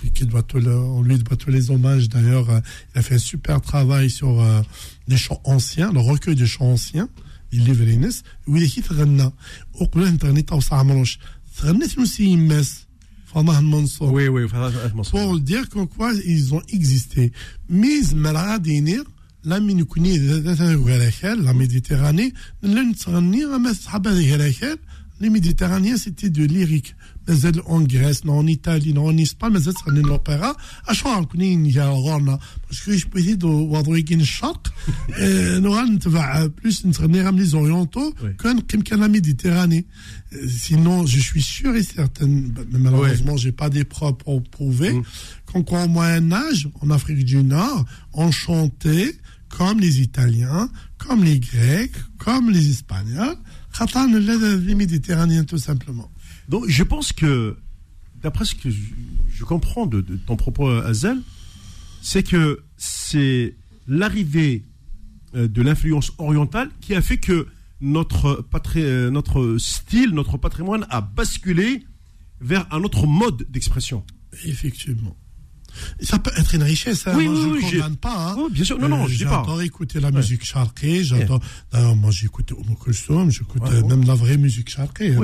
qui- 0.03 0.11
qui 0.17 0.25
doit 0.27 0.43
tout 0.43 0.59
le- 0.59 0.77
on 0.99 1.01
lui 1.01 1.17
doit 1.19 1.39
tous 1.43 1.51
les 1.51 1.71
hommages. 1.71 2.07
D'ailleurs, 2.11 2.51
euh, 2.51 2.61
il 2.95 2.99
a 2.99 3.03
fait 3.03 3.15
un 3.15 3.19
super 3.33 3.57
travail 3.63 4.11
sur 4.11 4.33
euh, 4.41 4.61
les 5.09 5.17
chants 5.17 5.41
anciens, 5.45 5.91
le 5.91 6.01
recueil 6.01 6.35
des 6.43 6.47
chants 6.55 6.73
anciens. 6.77 7.09
Il 7.53 7.65
livre 7.65 7.89
Ines. 7.89 8.13
Oui, 8.47 8.59
il 8.77 8.83
est 8.83 8.93
غنى. 8.93 9.31
وقبل 9.75 10.05
أن 10.07 10.19
تغني 10.19 10.43
توسع 10.43 10.77
عمروش. 10.77 11.19
غنيت 11.63 11.99
نسي 11.99 12.25
يمس. 12.25 12.87
فضاه 13.35 13.59
المنصور. 13.59 14.13
Oui, 14.13 14.29
oui, 14.29 14.45
enfin, 14.45 14.71
pour 15.11 15.41
dire 15.41 15.69
qu'en 15.71 15.87
quoi 15.87 16.13
ils 16.27 16.53
ont 16.55 16.63
existé. 16.69 17.33
Mais 17.69 18.01
Maladinir, 18.15 19.03
la 19.03 19.05
Minukuni, 19.60 20.18
la 20.20 21.54
Méditerranée, 21.54 22.34
les 25.22 25.30
Méditerranéens, 25.30 25.96
c'était 25.98 26.30
de 26.30 26.44
lyrique. 26.44 26.94
Mais 27.28 27.36
en 27.68 27.80
Grèce, 27.82 28.26
non, 28.26 28.40
en 28.40 28.48
Italie, 28.48 28.94
non, 28.94 29.06
en 29.08 29.18
Espagne, 29.18 29.54
mais 29.54 29.60
c'est 29.62 29.72
l'opéra. 30.02 30.56
À 30.86 30.94
chaque 30.94 31.04
fois, 31.08 31.18
on 31.20 31.24
Rona. 31.88 32.38
Parce 32.68 32.82
que 32.82 32.96
je 32.98 33.08
peux 33.08 33.22
dire, 33.22 33.38
de 33.38 33.46
Wadouigin 33.46 34.24
Shark, 34.24 34.68
nous 35.62 35.74
allons 35.74 35.98
plus 36.58 36.84
nous 36.86 36.94
les 37.40 37.56
orientaux 37.56 38.14
qu'un 38.38 38.56
la 38.98 39.08
Méditerranée. 39.08 39.86
Sinon, 40.50 41.06
je 41.06 41.20
suis 41.20 41.42
sûr 41.42 41.74
et 41.76 41.84
certain, 41.84 42.28
mais 42.28 42.80
malheureusement, 42.80 43.38
j'ai 43.38 43.54
pas 43.54 43.70
des 43.70 43.86
preuves 43.86 44.16
pour 44.16 44.44
prouver, 44.44 44.92
Mm. 44.94 45.04
qu'en 45.46 45.64
quoi, 45.64 45.84
au 45.86 45.88
Moyen-Âge, 45.88 46.68
en 46.82 46.90
Afrique 46.92 47.24
du 47.24 47.42
Nord, 47.44 47.86
on 48.14 48.32
chantait 48.32 49.16
comme 49.58 49.80
les 49.80 50.02
Italiens, 50.02 50.70
comme 50.98 51.24
les 51.24 51.40
Grecs, 51.40 51.96
comme 52.18 52.50
les 52.50 52.70
Espagnols, 52.72 53.38
Khatan, 53.78 54.08
les 54.70 54.76
Méditerranéens, 54.76 55.46
tout 55.46 55.58
simplement. 55.58 56.12
Donc, 56.50 56.66
je 56.68 56.84
pense 56.84 57.14
que, 57.14 57.56
d'après 58.22 58.44
ce 58.44 58.54
que 58.56 58.70
je, 58.70 58.82
je 59.34 59.44
comprends 59.46 59.86
de, 59.86 60.02
de 60.02 60.18
ton 60.18 60.36
propos, 60.36 60.70
Azel, 60.70 61.22
c'est 62.02 62.24
que 62.24 62.64
c'est 62.76 63.56
l'arrivée 63.88 64.66
euh, 65.36 65.48
de 65.48 65.62
l'influence 65.62 66.12
orientale 66.18 66.70
qui 66.82 66.94
a 66.94 67.02
fait 67.02 67.18
que 67.18 67.48
notre, 67.80 68.46
patri- 68.52 68.84
euh, 68.84 69.10
notre 69.10 69.58
style, 69.58 70.10
notre 70.12 70.38
patrimoine 70.38 70.86
a 70.90 71.00
basculé 71.00 71.86
vers 72.42 72.68
un 72.74 72.84
autre 72.84 73.08
mode 73.08 73.46
d'expression. 73.50 74.04
Effectivement. 74.44 75.16
Ça 76.00 76.20
peut 76.20 76.32
être 76.38 76.56
une 76.56 76.64
richesse, 76.64 77.08
hein. 77.08 77.14
Oui, 77.16 77.28
moi, 77.28 77.46
oui, 77.54 77.60
je 77.62 77.66
ne 77.68 77.72
condamne 77.82 77.96
pas. 77.98 78.30
hein. 78.32 78.36
Oui, 78.38 78.46
bien 78.52 78.64
sûr. 78.64 78.80
Non, 78.80 78.88
non, 78.90 79.08
je 79.08 79.16
dis 79.18 79.24
pas. 79.26 79.42
J'adore 79.46 79.62
écouter 79.62 80.00
la 80.00 80.12
musique 80.12 80.44
charquée, 80.46 81.04
j'adore. 81.04 81.40
D'ailleurs, 81.72 81.96
moi, 81.96 82.12
j'écoute 82.12 82.52
Omo 82.52 82.76
Kulsum, 82.76 83.30
j'écoute 83.32 83.62
Ouais, 83.64 83.76
euh, 83.76 83.84
même 83.84 84.04
la 84.06 84.16
vraie 84.16 84.38
musique 84.38 84.70
charquée, 84.70 85.16
hein. 85.16 85.22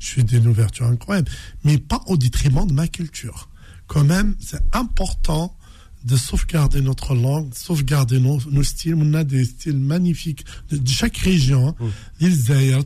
Je 0.00 0.10
fais 0.10 0.22
des 0.22 0.46
ouvertures 0.46 0.86
incroyables. 0.86 1.30
Mais 1.64 1.78
pas 1.78 2.02
au 2.06 2.16
détriment 2.16 2.66
de 2.66 2.72
ma 2.72 2.88
culture. 2.88 3.48
Quand 3.86 4.04
même, 4.04 4.34
c'est 4.40 4.62
important 4.72 5.56
de 6.04 6.16
sauvegarder 6.16 6.82
notre 6.82 7.14
langue, 7.14 7.48
de 7.48 7.54
sauvegarder 7.54 8.20
nos, 8.20 8.38
nos, 8.50 8.62
styles. 8.62 8.94
On 8.94 9.14
a 9.14 9.24
des 9.24 9.44
styles 9.44 9.78
magnifiques 9.78 10.44
de, 10.70 10.78
chaque 10.88 11.16
région. 11.16 11.68
Hein. 11.68 11.74
Mm. 11.80 11.86
L'île 12.20 12.34
Zaïr, 12.34 12.84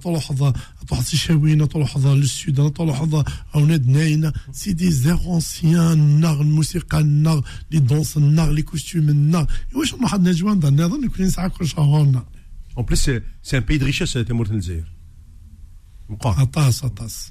le 2.14 2.26
sud, 2.26 2.60
hein, 2.60 2.70
c'est 4.52 4.74
des 4.74 5.08
airs 5.08 5.28
anciens, 5.28 5.96
le 5.96 7.42
les 7.70 7.80
danses 7.80 8.16
les 8.16 8.62
costumes 8.62 9.10
En 12.76 12.84
plus, 12.84 13.10
c'est 13.42 13.56
un 13.56 13.62
pays 13.62 13.78
de 13.78 13.84
richesse, 13.84 14.10
c'est 14.10 14.30
le 14.30 14.60
Zaïr. 14.60 14.84
Atas, 16.38 16.80
atas. 16.84 17.30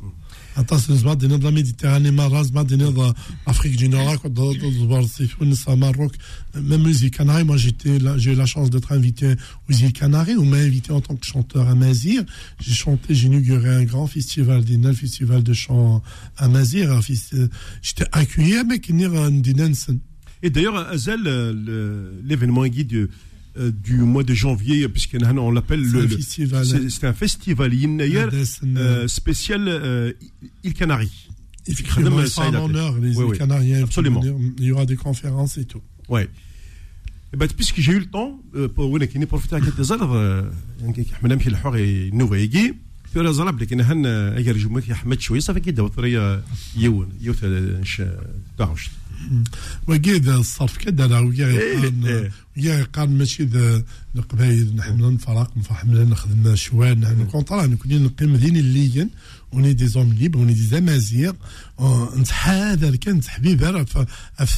عطاس 0.57 0.91
الزبا 0.91 1.15
دينا 1.15 1.39
la 1.39 1.51
Méditerranée 1.51 2.11
مرة 2.11 2.43
زبا 2.43 2.63
دينا 2.63 3.15
l'Afrique 3.49 3.77
du 3.77 3.89
Nord 3.89 4.17
كنت 4.23 4.39
زبار 4.81 5.03
في 5.03 5.27
تونس 5.27 5.65
Maroc 5.69 6.13
même 6.55 6.87
les 6.87 7.05
îles 7.05 7.11
Canaries 7.11 7.45
moi 7.45 7.57
j'étais 7.57 7.99
là 7.99 8.19
j'ai 8.19 8.33
eu 8.33 8.35
la 8.35 8.47
chance 8.47 8.69
d'être 8.71 8.93
invité 8.93 9.35
aux 9.69 9.73
îles 9.73 9.93
Canaries 9.93 10.37
on 10.37 10.45
m'a 10.45 10.57
invité 10.59 10.93
en 10.93 11.01
tant 11.01 11.17
que 11.17 11.27
chanteur 11.27 11.69
à 11.69 11.75
Mazir 11.75 12.23
j'ai 12.61 12.75
chanté 12.75 13.15
j'ai 13.15 13.27
inauguré 13.29 13.69
un 13.75 13.85
grand 13.85 14.07
festival 14.07 14.65
dina 14.65 14.89
le 14.89 14.95
festival 14.95 15.43
de 15.43 15.53
chant 15.53 16.03
à 16.37 16.49
Mazir 16.49 16.93
un 16.93 17.01
festi- 17.01 17.49
j'étais 17.83 18.07
accueilli 18.13 18.55
avec 18.57 18.83
Ndinensen 18.91 19.99
Et 20.45 20.51
d'ailleurs, 20.51 20.77
Azel, 20.97 21.23
euh, 21.27 21.53
le- 21.67 22.13
l'événement 22.29 22.67
guide 22.67 22.89
du, 22.95 23.03
euh, 23.59 23.71
du 23.89 23.97
mois 24.13 24.25
de 24.31 24.35
janvier, 24.35 24.89
puisqu'on 24.89 25.51
l'appelle 25.51 25.85
C'est 25.85 25.93
le. 25.97 25.99
un 25.99 26.03
le- 26.03 26.09
festival. 26.21 26.65
c'est- 26.67 26.89
C'est 26.95 27.07
un 27.07 27.13
festival 27.25 27.69
Yinnayer, 27.75 28.19
Adessen, 28.21 28.77
euh, 28.77 29.09
spécial 29.09 29.63
euh, 29.69 30.13
île 30.65 30.75
Canaries. 30.75 31.19
effectivement 31.73 32.11
Khadem 32.11 32.25
ils 32.25 32.29
sont 32.29 32.41
en 32.43 32.45
Saïd 32.53 32.55
honneur 32.67 32.93
les 33.05 33.13
Oui, 33.17 33.25
îles 33.25 33.31
oui. 33.33 33.39
Canariens 33.39 33.83
Absolument. 33.89 34.23
il 34.59 34.65
y 34.65 34.73
aura 34.73 34.87
des 34.93 34.97
conférences 35.07 35.55
et 35.63 35.67
tout 35.73 35.83
Ouais. 36.15 36.29
Et 37.33 37.37
ben, 37.39 37.49
puisque 37.59 37.79
j'ai 37.85 37.93
eu 37.93 38.01
le 38.07 38.11
temps, 38.17 38.33
euh, 38.57 38.69
pour 38.75 38.91
ولكن 38.91 39.25
profiter 39.27 39.57
à 39.57 39.61
quelques 39.61 39.91
heures, 39.93 40.05
يعني 40.81 41.07
حمل 41.21 41.33
امشي 41.33 41.49
الحوغ 41.49 41.77
نوفا 42.13 42.37
يجي 42.37 42.75
في 43.13 43.19
ولا 43.19 43.33
زرب 43.33 43.63
لكن 43.63 43.81
هن 43.81 44.07
اجر 44.07 44.57
جمك 44.57 44.89
يا 44.89 44.95
حمد 44.95 45.21
شويه 45.21 45.41
صافي 45.41 45.61
كي 45.61 45.71
داو 45.71 45.89
طريا 45.89 46.43
يون 46.77 47.09
يوت 47.21 47.45
نش 47.45 48.03
داوش 48.59 48.91
وكيد 49.88 50.30
الصرف 50.30 50.78
كدا 50.78 51.06
راه 51.06 51.22
ويا 51.22 51.48
قان. 51.82 52.32
ويا 52.58 52.84
قان 52.84 53.18
ماشي 53.18 53.44
ذا 53.44 53.84
القبايل 54.16 54.76
نحن 54.76 55.14
نفرق 55.14 55.58
نفحمل 55.58 56.10
نخدم 56.10 56.56
شوان 56.56 57.00
نحن 57.00 57.26
كونطرا 57.26 57.66
نكون 57.66 58.04
نقيم 58.04 58.34
مدينة 58.34 58.60
الليين 58.60 59.10
اوني 59.54 59.74
دي 59.74 59.88
زوم 59.88 60.14
ليب 60.14 60.36
اوني 60.36 60.54
دي 60.54 60.62
زمازيغ 60.64 61.34
نتحاذر 62.18 62.96
كان 62.96 63.22
تحبيب 63.22 63.84
في 63.86 64.06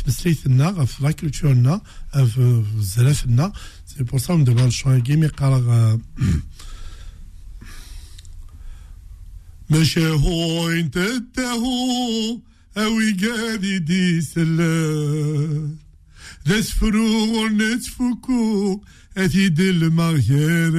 مسليتنا 0.08 0.86
في 0.86 1.04
لا 1.04 1.12
كولتورنا 1.12 1.82
في 2.14 2.64
زلافنا 2.80 3.52
سي 3.86 4.04
بور 4.04 4.20
سا 4.20 4.34
ندير 4.34 4.66
الشوان 4.66 5.02
كيمي 5.02 5.28
قرا 5.28 6.00
ماشي 9.70 10.08
هو 10.08 10.70
انت 10.70 10.98
هو 11.40 12.38
اوي 12.78 13.12
قادي 13.12 13.80
دي 13.80 14.22
سلان 14.22 15.76
ذا 16.48 16.62
نتفكو 17.50 18.84
اثي 19.18 19.50
دل 19.50 19.90
مغير 19.90 20.76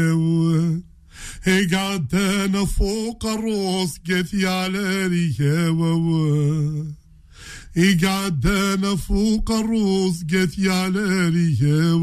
قعدت 1.72 2.14
أنا 2.14 2.64
فوق 2.64 3.26
الروس 3.26 3.98
قاثي 4.10 4.46
على 4.46 5.06
ريها 5.06 5.68
قعدت 8.04 8.46
أنا 8.46 8.96
فوق 8.96 9.50
الروس 9.50 10.24
قاثي 10.32 10.70
على 10.70 11.28
ريها 11.28 11.94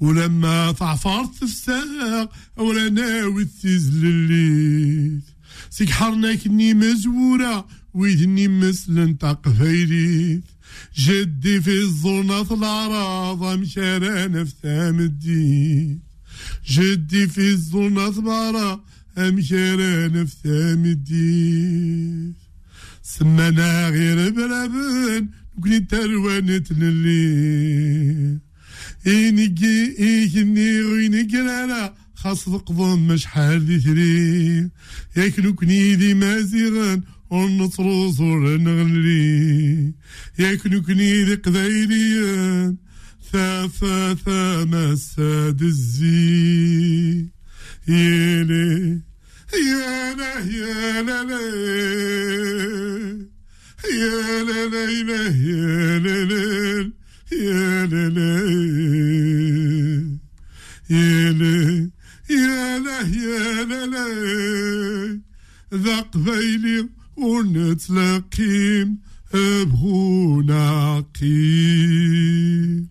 ولما 0.00 0.72
تعفرت 0.72 1.34
في 1.34 1.42
الساق 1.42 2.32
ولا 2.56 2.88
ناوي 2.88 3.44
تزل 3.44 4.06
الليل 4.06 5.20
سيك 5.70 5.90
حرناكني 5.90 6.74
مزورة 6.74 7.66
ويدني 7.94 8.48
مثل 8.48 9.16
قفايليت 9.22 10.42
جدي 10.98 11.60
في 11.60 11.80
الظلمة 11.80 12.54
العراض 12.54 13.58
مشارنا 13.58 14.44
في 14.44 14.52
ثام 14.62 15.00
الدين 15.00 16.00
جدي 16.68 17.26
في 17.26 17.50
الظلمة 17.50 18.18
العراض 18.18 18.80
مشارنا 19.18 20.24
في 20.24 20.34
ثام 20.44 20.84
الدين 20.84 22.34
سمانا 23.02 23.88
غير 23.88 24.30
بلابن 24.30 25.28
نكوني 25.58 25.80
تروانة 25.80 26.64
إنجي 29.06 29.96
إيجني 29.98 30.82
ويني 30.82 31.22
قلالا 31.22 31.94
خاص 32.19 32.45
تقضم 32.45 33.07
مش 33.07 33.25
حال 33.25 33.61
ذي 33.65 33.79
ثري 33.79 34.69
ياكلو 35.17 35.53
كنيدي 35.53 36.13
مازيغان 36.13 37.01
ونصرو 37.29 38.11
صور 38.11 38.57
نغلي 38.57 39.93
ياكلو 40.39 40.81
كنيدي 40.81 41.35
قذايليان 41.35 42.75
ثافا 43.31 44.13
ثاما 44.13 44.91
الساد 44.91 45.61
الزي 45.61 47.25
يلي 47.87 49.01
يا 49.53 50.13
لا 50.13 50.39
يا 50.39 51.01
لا 51.01 51.23
لا 51.23 51.41
يا 53.91 54.43
لا 54.43 54.67
لا 54.69 54.85
لا 55.03 55.23
يا 55.49 55.99
لا 55.99 56.23
لا 56.25 56.91
يا 57.31 57.85
لا 57.85 58.09
لا 58.09 58.31
يا 60.89 61.31
لا 61.31 61.89
يا 62.29 62.79
لا 62.79 62.99
يا 63.01 63.63
لا 63.63 63.85
لا 63.85 64.05
ذا 65.73 65.99
قبيلي 65.99 66.89
ونتلاقيم 67.17 68.97
ابغونا 69.33 70.99
قيم 71.21 72.87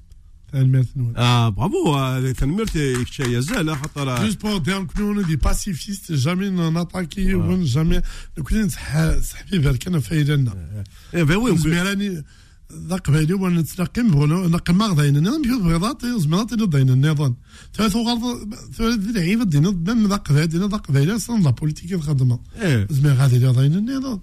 المثنون 0.54 1.16
اه 1.16 1.48
برافو 1.48 2.32
تنمرت 2.32 2.76
يا 2.76 3.40
زال 3.40 3.76
خاطر 3.76 4.16
Juste 4.30 4.38
pour 4.40 4.60
dire 4.60 4.86
que 4.86 5.00
nous, 5.02 5.10
on 5.14 5.20
est 5.20 5.26
des 5.28 5.36
pacifistes, 5.36 6.14
jamais 6.14 6.50
n'en 6.50 6.76
attaqué, 6.76 7.34
ou 7.34 7.64
jamais. 7.66 8.00
Nous 8.38 8.44
connaissons 8.44 9.20
صحبي 9.22 9.58
بالكنا 9.58 10.00
فايدنا. 10.00 10.84
ايه 11.14 11.24
ben 11.24 11.36
oui, 11.36 11.50
on 11.50 11.54
peut- 11.56 11.58
زميراني 11.58 12.08
ذاك 12.08 12.24
ذقبالي 12.73 13.33
وأنا 13.33 13.61
نتلقم 13.61 14.05
مبغونا 14.05 14.47
نقم 14.47 14.81
غضين 14.81 15.17
أنا 15.17 15.37
نمشي 15.37 15.49
بغضات 15.49 16.05
زمرات 16.05 16.53
إلى 16.53 16.65
ضينا 16.65 16.93
النظام. 16.93 17.35
ثلاث 17.73 17.95
غرض 17.95 18.53
ثلاث 18.73 18.99
لعيبه 19.15 19.43
دينا 19.43 19.69
ضمن 19.69 20.07
ذقبالي 20.07 20.47
دينا 20.47 20.65
ذقبالي 20.65 21.15
أصلا 21.15 21.41
لا 21.43 21.49
بوليتيك 21.49 21.93
الخدمة. 21.93 22.39
إيه. 22.61 22.87
زمان 22.89 23.17
غادي 23.17 23.37
إلى 23.37 23.47
ضين 23.47 23.73
النظام. 23.73 24.19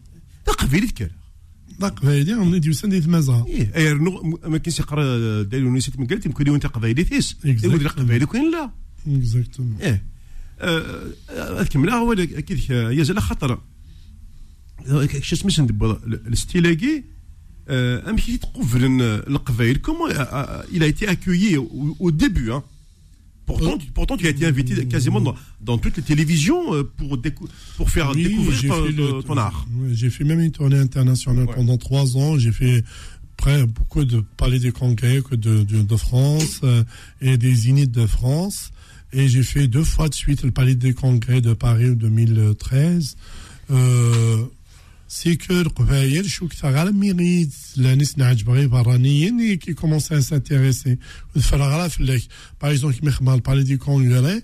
ذقبالي 0.49 0.87
كان 0.87 1.11
ذا 1.81 2.37
من 2.37 2.61
ديوسان 2.61 2.91
ديال 2.91 3.05
المزار 3.05 3.47
إيه 3.47 3.93
رنو 3.93 4.39
ما 4.47 4.59
كاينش 4.59 4.81
يقرأ 4.81 5.43
داير 5.43 5.67
ونسيت 5.67 5.99
من 5.99 6.07
قالت 6.07 6.27
يمكن 6.27 6.47
يوم 6.47 6.57
تقبالي 6.57 7.05
تيس 7.05 7.37
يقول 7.45 7.85
ذقبالي 7.85 8.27
كاين 8.27 8.51
لا. 8.51 8.71
اكزاكتومون 9.07 9.77
إيه. 9.81 10.07
أه، 10.61 11.13
أه، 11.31 11.63
كملا 11.63 11.95
هو 11.95 12.13
أكيد 12.13 12.71
يا 12.71 13.03
زال 13.03 13.23
خطر 13.23 13.61
شو 15.21 15.37
سميتو 15.37 15.97
الاستيلاكي 16.07 17.05
Euh, 17.69 18.01
euh, 18.07 19.75
comment 19.83 20.09
euh, 20.09 20.63
il 20.73 20.83
a 20.83 20.87
été 20.87 21.09
accueilli 21.09 21.57
au, 21.57 22.11
début 22.11 22.53
hein 22.53 22.63
Pourtant, 23.45 23.79
tu, 23.79 23.87
pourtant, 23.93 24.17
as 24.17 24.29
été 24.29 24.45
invité 24.45 24.87
quasiment 24.87 25.21
dans, 25.61 25.79
toutes 25.79 25.97
les 25.97 26.03
télévisions 26.03 26.85
pour, 26.97 27.91
faire 27.91 28.11
oui, 28.15 28.25
découvrir 28.25 28.75
ton, 29.25 29.35
le, 29.35 29.41
art. 29.41 29.67
J'ai 29.93 30.11
fait 30.11 30.25
même 30.25 30.41
une 30.41 30.51
tournée 30.51 30.79
internationale 30.79 31.47
pendant 31.55 31.77
trois 31.77 32.17
ans. 32.17 32.39
J'ai 32.39 32.51
fait 32.51 32.83
près 33.37 33.65
beaucoup 33.65 34.05
de 34.05 34.21
palais 34.37 34.59
des 34.59 34.73
congrès 34.73 35.21
de, 35.31 35.63
de, 35.63 35.97
France 35.97 36.61
et 37.21 37.37
des 37.37 37.55
Zéniths 37.55 37.93
de 37.93 38.07
France. 38.07 38.73
Et 39.13 39.29
j'ai 39.29 39.45
fait 39.45 39.69
deux 39.69 39.85
fois 39.85 40.09
de 40.09 40.15
suite 40.15 40.43
le 40.43 40.51
palais 40.51 40.75
des 40.75 40.93
congrès 40.93 41.41
de 41.41 41.53
Paris 41.53 41.91
en 41.91 41.93
2013. 41.93 43.17
c'est 45.08 45.36
que 45.36 45.64
le 45.64 45.70
قبائل 45.70 46.30
شو 46.30 46.48
كثر 46.48 46.78
على 46.78 46.92
ميريت 46.92 47.50
الناس 47.78 48.18
نعجبغي 48.18 48.68
برانيين 48.68 49.60
qui 49.60 49.76
commençaient 49.76 50.16
à 50.16 50.22
s'intéresser 50.22 50.98
وتفرغ 51.36 51.64
على 51.74 51.90
فلاك 51.90 52.22
باغ 52.62 52.72
اكزومبل 52.72 52.98
كيما 52.98 53.12
خدمة 53.12 53.34
البالي 53.34 53.64
دي 53.64 53.78
كونغري 53.78 54.44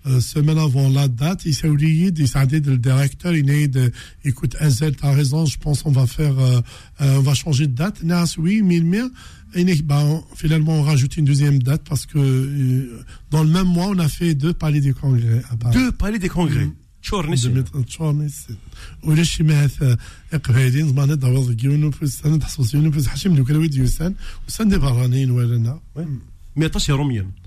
figure-toi 0.00 0.06
euh, 0.06 0.06
quelques 0.06 0.06
euh, 0.06 0.16
euh, 0.16 0.20
semaines 0.20 0.58
avant 0.58 0.88
la 0.88 1.08
date 1.08 1.40
il 1.44 1.54
s'est 1.54 1.68
oublié 1.68 2.12
il 2.16 2.28
s'est 2.28 2.46
dit 2.46 2.60
le 2.60 2.78
directeur 2.78 3.32
il 3.34 3.48
est 3.50 3.68
de 3.68 3.84
écoute 4.24 4.54
Azel 4.60 4.94
t'as 4.96 5.12
raison 5.12 5.46
je 5.46 5.58
pense 5.58 5.78
on 5.84 5.90
va 5.90 6.06
faire 6.06 6.36
euh, 6.38 6.60
euh, 7.00 7.18
on 7.18 7.22
va 7.22 7.34
changer 7.34 7.66
de 7.66 7.74
date 7.82 8.02
Nas 8.02 8.30
oui 8.38 8.62
mais 8.68 8.80
mais 8.80 9.02
et 9.54 9.64
né- 9.64 9.82
bah, 9.90 10.02
on- 10.04 10.24
finalement 10.42 10.74
on 10.80 10.82
rajoute 10.82 11.16
une 11.16 11.24
deuxième 11.24 11.58
date 11.62 11.82
parce 11.90 12.04
que 12.06 12.18
euh, 12.18 13.02
dans 13.32 13.42
le 13.42 13.50
même 13.50 13.66
mois 13.76 13.88
on 13.94 13.98
a 13.98 14.08
fait 14.08 14.34
deux 14.34 14.52
palais 14.52 14.80
des 14.80 14.92
congrès 14.92 15.42
à 15.52 15.56
Paris. 15.56 15.74
Deux 15.78 15.92
palais 15.92 16.18
des 16.18 16.28
congrès. 16.38 16.68
شهور 17.02 17.30
نسي 17.30 17.64
شهور 17.88 18.12
نسي 18.12 18.54
ولا 19.04 19.22
شي 19.24 19.42
مات 19.42 19.70
اقبالين 20.32 20.88
زمان 20.88 21.18
دابا 21.18 21.54
كيونو 21.54 21.90
في 21.90 22.02
السنه 22.02 22.36
تحصص 22.36 22.74
يونو 22.74 22.90
في 22.92 23.10
حشيم 23.10 23.36
لو 23.36 23.44
كان 23.44 23.56
ويد 23.56 23.74
يوسان 23.74 24.14
وسان 24.48 24.68
دي 24.68 24.78
برانين 24.78 25.30
ولا 25.30 25.78
mais 26.55 26.69
toi 26.69 26.81
c'est 26.81 26.91
romien. 26.91 27.23
Hein. 27.23 27.41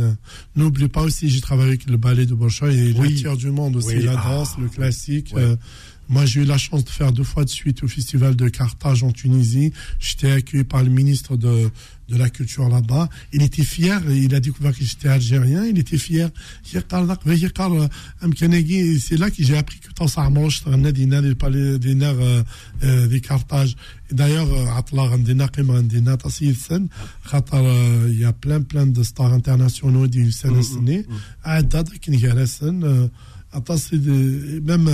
Hein. 0.00 0.16
N'oublie 0.56 0.88
pas 0.88 1.02
aussi, 1.02 1.28
j'ai 1.28 1.40
travaillé 1.40 1.70
avec 1.70 1.88
le 1.88 1.96
ballet 1.96 2.26
de 2.26 2.34
Bolshoi 2.34 2.72
et 2.72 2.92
oui. 2.92 3.10
le 3.10 3.14
tiers 3.14 3.36
du 3.36 3.50
monde 3.50 3.76
aussi, 3.76 3.96
oui. 3.96 4.02
la 4.02 4.18
ah. 4.18 4.28
danse, 4.28 4.54
ah, 4.56 4.60
le 4.60 4.68
classique. 4.68 5.32
Ouais. 5.34 5.42
Euh, 5.42 5.56
moi, 6.08 6.26
j'ai 6.26 6.42
eu 6.42 6.44
la 6.44 6.58
chance 6.58 6.84
de 6.84 6.90
faire 6.90 7.12
deux 7.12 7.24
fois 7.24 7.44
de 7.44 7.48
suite 7.48 7.82
au 7.82 7.88
festival 7.88 8.36
de 8.36 8.48
Carthage 8.48 9.02
en 9.02 9.12
Tunisie. 9.12 9.72
J'étais 9.98 10.30
accueilli 10.30 10.64
par 10.64 10.82
le 10.82 10.90
ministre 10.90 11.36
de, 11.36 11.70
de 12.08 12.16
la 12.16 12.28
culture 12.28 12.68
là-bas. 12.68 13.08
Il 13.32 13.42
était 13.42 13.64
fier, 13.64 14.02
il 14.10 14.34
a 14.34 14.40
découvert 14.40 14.76
que 14.76 14.84
j'étais 14.84 15.08
algérien, 15.08 15.64
il 15.64 15.78
était 15.78 15.98
fier. 15.98 16.28
C'est 16.62 16.90
là 19.18 19.30
que 19.30 19.42
j'ai 19.42 19.56
appris 19.56 19.78
que 19.78 19.88
dans 19.96 20.08
sa 20.08 20.28
manche, 20.28 20.62
des 20.64 21.34
palais 21.34 21.78
des 21.78 21.94
nerfs 21.94 22.44
des 22.82 23.20
Carthage. 23.20 23.76
D'ailleurs, 24.10 24.48
il 28.08 28.18
y 28.18 28.24
a 28.24 28.32
plein 28.32 28.60
plein 28.60 28.86
de 28.86 29.02
stars 29.02 29.32
internationaux 29.32 30.06
du 30.06 30.30
Sénégal 30.32 30.62
même 34.62 34.88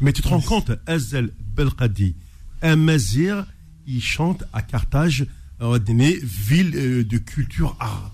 Mais 0.00 0.12
tu 0.12 0.22
te 0.22 0.28
rends 0.28 0.40
compte, 0.40 0.72
Azel 0.86 1.30
Belkadi, 1.56 2.14
un 2.62 2.76
mazir, 2.76 3.46
il 3.86 4.02
chante 4.02 4.44
à 4.52 4.62
Carthage, 4.62 5.26
euh, 5.60 5.78
ville 6.22 6.72
euh, 6.74 7.04
de 7.04 7.18
culture 7.18 7.76
arabe. 7.80 8.12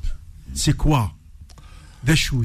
C'est 0.54 0.76
quoi? 0.76 1.14
Dachout. 2.04 2.44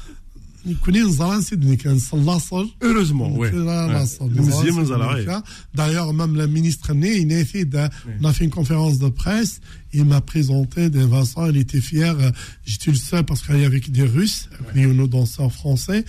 Nous 0.65 0.71
Nikouni 0.71 1.01
Nzara 1.01 1.41
Sidnik, 1.41 1.85
Nsallassar. 1.85 2.65
Heureusement, 2.81 3.33
oui. 3.35 3.49
D'ailleurs, 5.73 6.13
même 6.13 6.35
le 6.35 6.47
ministre 6.47 6.93
Né, 6.93 7.17
il 7.17 7.33
a 7.33 7.45
fait, 7.45 7.67
on 8.21 8.25
a 8.25 8.33
une 8.39 8.49
conférence 8.49 8.99
de 8.99 9.09
presse, 9.09 9.61
il 9.93 10.05
m'a 10.05 10.21
présenté 10.21 10.89
des 10.89 11.05
Vincent, 11.05 11.47
il 11.49 11.57
était 11.57 11.81
fier, 11.81 12.15
j'étais 12.65 12.91
le 12.91 12.97
seul 12.97 13.23
parce 13.23 13.41
qu'il 13.41 13.59
y 13.59 13.65
avait 13.65 13.79
des 13.79 14.03
Russes, 14.03 14.49
ouais. 14.75 14.85
nos 14.85 15.07
danseurs 15.07 15.51
français. 15.51 16.05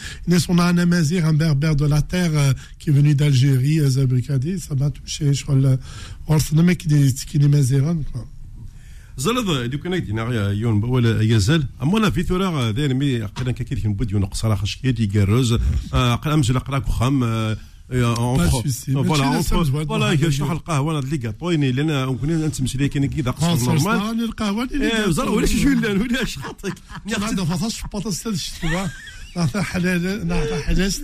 On 0.49 0.59
a 0.59 0.65
un 0.65 0.79
Amazir, 0.79 1.27
un 1.27 1.35
berbère 1.35 1.77
de 1.77 1.87
la 1.87 2.03
terre 2.03 2.31
euh, 2.35 2.53
qui 2.79 2.91
est 2.91 2.93
venu 2.93 3.15
d'Algérie, 3.15 3.81
euh, 3.81 3.88
Zabrikadi, 3.88 4.61
ça 4.61 4.75
m'a 4.75 4.91
touché, 4.91 5.33
je 5.33 5.45
crois, 5.45 5.55
le 5.55 6.62
mec 6.62 6.79
qui 6.79 6.95
est 6.95 7.49
Maziran, 7.49 7.97
quoi. 8.12 8.27
زلط 9.22 9.74
كان 9.82 10.04
دينا 10.04 10.50
يون 10.50 10.85
ولا 10.85 11.22
يزال. 11.22 11.66
أما 11.82 11.98
لا 11.98 12.11
في 12.11 12.22
ثورة 12.22 12.70
ذي 12.70 12.94
مي 12.94 13.22
قلنا 13.22 13.52
كثير 13.52 13.78
كن 13.78 13.94
بدي 13.94 14.14
نقص 14.14 14.44
راه 14.44 14.54
خش 14.54 14.76
كيدي 14.76 15.06
جرز 15.06 15.52
قال 15.92 16.32
امزل 16.32 16.58
قراك 16.58 16.87
خام 16.87 17.20
فوالا 17.90 19.42
فوالا 19.42 20.12
القهوة؟ 20.52 20.92
أنا 20.92 20.98
اللي 20.98 21.16
قاطويني 21.16 21.72
لأن 21.72 22.16
كنا 22.16 22.46
نتمشي 22.46 22.88
كاين 22.88 23.06
كي 23.06 23.22
داقص 23.22 23.62
نورمال 23.62 24.24
القهوه 24.24 24.68
زرا 25.11 25.30
ولا 25.30 25.46
شي 25.46 25.66
ولا 25.66 25.88
ولا 25.88 26.24
شحطك 26.24 26.74
عندها 27.12 27.44
فاصاش 27.44 27.82
باطاس 27.92 28.22
تشتوا 28.22 28.87
نعطي 29.37 29.62
حلال 29.62 30.28
نعطي 30.28 30.62
حلاش 30.62 31.00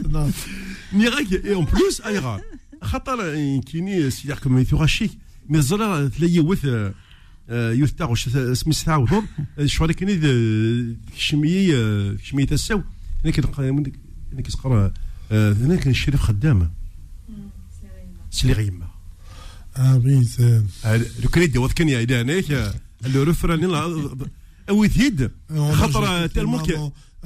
ني 0.93 1.09
غاك 1.09 1.33
اي 1.33 1.55
أون 1.55 1.65
بلوس 1.65 2.01
أيغا. 2.01 2.41
خاطر 2.83 3.35
كيني 3.61 4.11
سيدي 4.11 4.35
كما 4.35 4.61
يثوغاشي 4.61 5.11
مي 5.49 5.63
زرا 5.63 6.09
تلاقي 6.09 6.41
وث 6.41 6.67
يوثاغ 7.51 8.15
سميس 8.55 8.85
تعاودوض 8.85 9.25
شوالي 9.65 9.95
كني 9.95 10.21
آه، 10.25 10.95
كشمي 11.17 11.75
آه، 11.77 12.13
كشمي 12.13 12.47
تساو. 12.47 12.83
أنا 13.25 13.33
أنا 14.33 14.43
كنقرا 14.43 14.93
هناك 15.31 15.79
كان 15.79 15.91
الشريف 15.91 16.21
خدامة. 16.21 16.71
سلي 18.31 18.53
غيما 18.53 18.89
آمين 19.77 20.29
لو 21.23 21.29
كان 21.33 21.43
يدي 21.43 21.69
كان 21.69 21.89
يا 21.89 21.99
ايدانيك 21.99 22.51
اللي 23.05 23.23
رفراني 23.23 23.67
اوي 24.69 24.89
ثيد 24.89 25.31
خطرة 25.73 26.27
تاع 26.27 26.43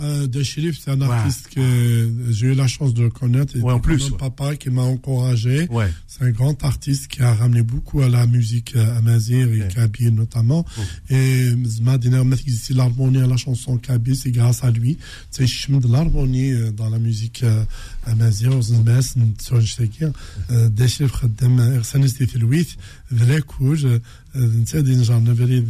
Euh, 0.00 0.26
de 0.26 0.42
Chérif, 0.42 0.81
c'est 0.83 0.90
un 0.90 1.02
artiste 1.02 1.48
que 1.55 2.11
j'ai 2.31 2.46
eu 2.46 2.55
la 2.55 2.66
chance 2.66 2.94
de 2.94 3.09
connaître. 3.09 3.59
Ouais, 3.59 3.74
en 3.74 3.78
plus. 3.78 4.11
Mon 4.11 4.16
papa 4.16 4.57
qui 4.57 4.70
m'a 4.70 4.83
encouragé. 4.83 5.68
C'est 6.07 6.24
un 6.24 6.31
grand 6.31 6.64
artiste 6.64 7.09
qui 7.09 7.22
a 7.22 7.35
ramené 7.35 7.62
beaucoup 7.62 8.00
à 8.00 8.09
la 8.09 8.26
musique 8.26 8.74
euh, 8.74 8.98
amazir 8.98 9.52
et 9.52 9.68
kabyle 9.68 10.14
notamment. 10.14 10.64
Et 11.11 11.52
Zmadiner, 11.64 12.22
ici 12.46 12.72
l'harmonie 12.72 13.18
à 13.18 13.26
la 13.26 13.37
chanson 13.37 13.76
kabyle, 13.76 14.16
c'est 14.16 14.31
grâce 14.31 14.64
à 14.64 14.70
lui. 14.70 14.96
C'est 15.31 15.46
chemin 15.46 15.78
de 15.78 15.92
l'harmonie 15.92 16.52
euh, 16.52 16.72
dans 16.72 16.88
la 16.88 16.98
musique 16.98 17.44
amazir. 18.06 18.62
Zmas, 18.62 19.17
نتسوج 19.17 19.76
داشر 20.50 21.08
خدام 21.08 21.60
ارسانس 21.60 22.12
دي 22.12 22.26
تلويث 22.26 22.70
ذلاك 23.13 23.43
كوج 23.43 24.00
نتا 24.36 24.80
دي 24.80 24.96
نجار 24.96 25.20
نبريد 25.20 25.67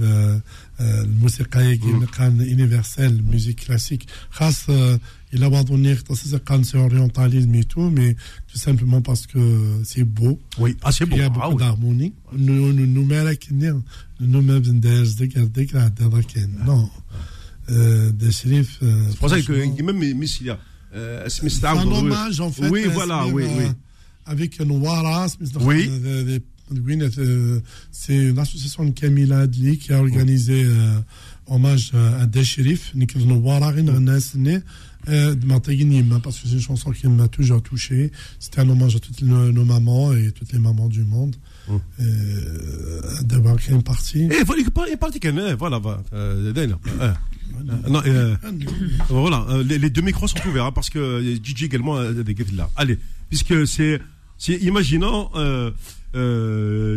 الموسيقى 0.79 1.77
كان 2.17 2.41
يونيفرسال 2.41 3.23
musique 3.31 3.65
classique 3.65 4.05
خاص 4.31 4.65
il 5.33 5.43
a 5.43 5.47
abandonné 5.47 5.97
c'est 6.63 6.77
orientalisme 6.77 7.55
et 7.55 7.65
tout 7.65 7.89
mais 7.89 8.15
tout 8.49 8.57
simplement 8.57 9.01
parce 9.01 9.27
que 9.27 9.81
c'est 9.83 10.03
beau 10.03 10.39
oui 10.57 10.75
ah 10.83 10.91
c'est 10.91 11.05
beau 11.05 11.15
il 11.15 11.21
y 11.21 11.25
a 11.25 11.29
beaucoup 11.29 11.57
d'harmonie 11.57 12.13
nous 12.33 12.73
nous 12.73 12.87
nous 12.87 13.05
مالكني 13.05 13.81
nous 14.21 14.41
ما 14.41 14.57
بندارز 14.57 15.13
ديك 15.13 15.37
ديك 15.37 15.75
راه 15.75 15.91
non 16.65 16.89
des 18.21 18.31
shérifs 18.31 18.79
c'est 18.79 19.17
pour 19.19 19.29
ça 19.29 19.41
que 19.41 19.81
même 19.81 20.01
Messia 21.42 21.48
c'est 21.48 21.66
un 21.66 21.90
hommage 21.90 22.40
en 22.40 22.50
fait 22.50 22.68
oui 22.68 22.84
voilà 22.92 23.26
oui 23.26 23.44
oui 23.56 23.64
avec 24.26 24.60
Noara 24.60 25.26
oui 25.60 25.90
c'est 27.90 28.16
une 28.16 28.38
association 28.38 28.84
de 28.84 28.90
Camila 28.90 29.40
Adli 29.40 29.78
qui 29.78 29.92
a 29.92 30.00
organisé 30.00 30.64
euh, 30.64 30.98
hommage 31.46 31.92
à 31.94 32.26
des 32.26 32.44
shérifs, 32.44 32.92
parce 36.22 36.38
que 36.38 36.48
c'est 36.48 36.54
une 36.54 36.60
chanson 36.60 36.90
qui 36.92 37.08
m'a 37.08 37.28
toujours 37.28 37.62
touché. 37.62 38.12
C'était 38.38 38.60
un 38.60 38.68
hommage 38.68 38.96
à 38.96 39.00
toutes 39.00 39.22
nos, 39.22 39.64
mamans 39.64 40.12
et 40.12 40.30
toutes 40.30 40.52
les 40.52 40.58
mamans 40.58 40.88
du 40.88 41.02
monde. 41.04 41.34
Euh, 42.00 43.02
D'abord, 43.22 43.56
il 43.64 43.70
y 43.70 43.72
a 43.72 43.76
une 43.76 43.82
partie. 43.82 44.28
Et 44.30 44.44
une 44.92 44.96
partie, 44.98 45.18
voilà, 45.58 45.78
voilà, 45.78 46.02
les, 49.64 49.90
deux 49.90 50.02
micros 50.02 50.28
sont 50.28 50.38
ouverts 50.48 50.66
hein, 50.66 50.72
parce 50.72 50.90
que 50.90 51.22
DJ 51.42 51.64
également 51.64 51.96
a 51.96 52.12
des 52.12 52.34
là. 52.54 52.70
Allez, 52.76 52.98
puisque 53.28 53.66
c'est, 53.66 54.00
imaginons, 54.48 55.30
euh, 55.36 55.70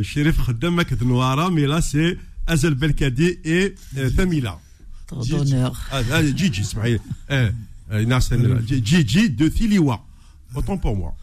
Khaddam 0.03 0.81
Noara, 1.01 1.49
mais 1.49 1.67
là 1.67 1.81
c'est 1.81 2.17
Azel 2.47 2.75
Belkadi 2.75 3.37
et 3.43 3.75
Tamila. 4.15 4.59
Trop 5.07 5.23
d'honneur. 5.23 5.89
Gigi, 8.65 8.83
Gigi 8.83 9.29
de 9.29 9.47
Tiliwa. 9.47 10.03
Autant 10.55 10.77
pour 10.77 10.95
moi. 10.95 11.15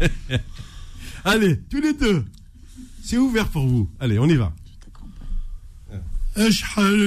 Allez, 1.24 1.56
tous 1.70 1.80
les 1.80 1.92
deux. 1.92 2.24
C'est 3.02 3.16
ouvert 3.16 3.48
pour 3.48 3.66
vous. 3.66 3.88
Allez, 4.00 4.18
on 4.18 4.26
y 4.26 4.34
va. 4.34 4.52
Eşhar 6.38 6.98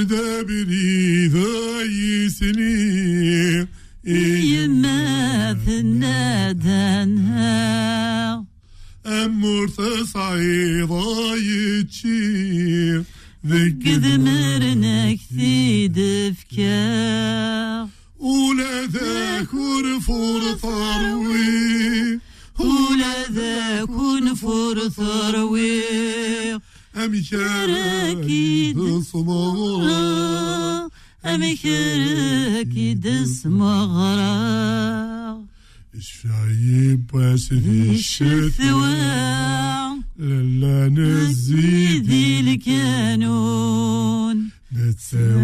ذاي 1.27 2.29
سنين 2.29 3.67
إيما 4.07 5.53
يماثل 5.55 6.53
دنها 6.59 8.45
امور 9.05 9.67
صعيدة 10.13 11.35
يتشي 11.35 12.97
ذك 13.47 13.87
ذمرنك 13.87 15.19
في 15.35 15.87
دفكا 15.87 16.81
ولا 18.19 18.85
ذاكر 18.85 19.99
فرثروي 19.99 21.39
ولا 22.59 23.29
ذاكر 23.31 24.35
فرثروي 24.35 26.10
ثروي 27.00 27.04
أمي 27.04 27.22
شاركي 27.22 28.72
بصمار 28.72 29.82
أمكرك 31.24 32.76
يدس 32.76 33.46
مغرى 33.46 34.26
الشعيب 35.94 37.10
واسدي 37.14 37.90
الشثوى 37.90 38.96
لا 40.18 40.88
نزيد 40.88 41.32
زيدي 41.32 42.40
الكانون 42.40 44.48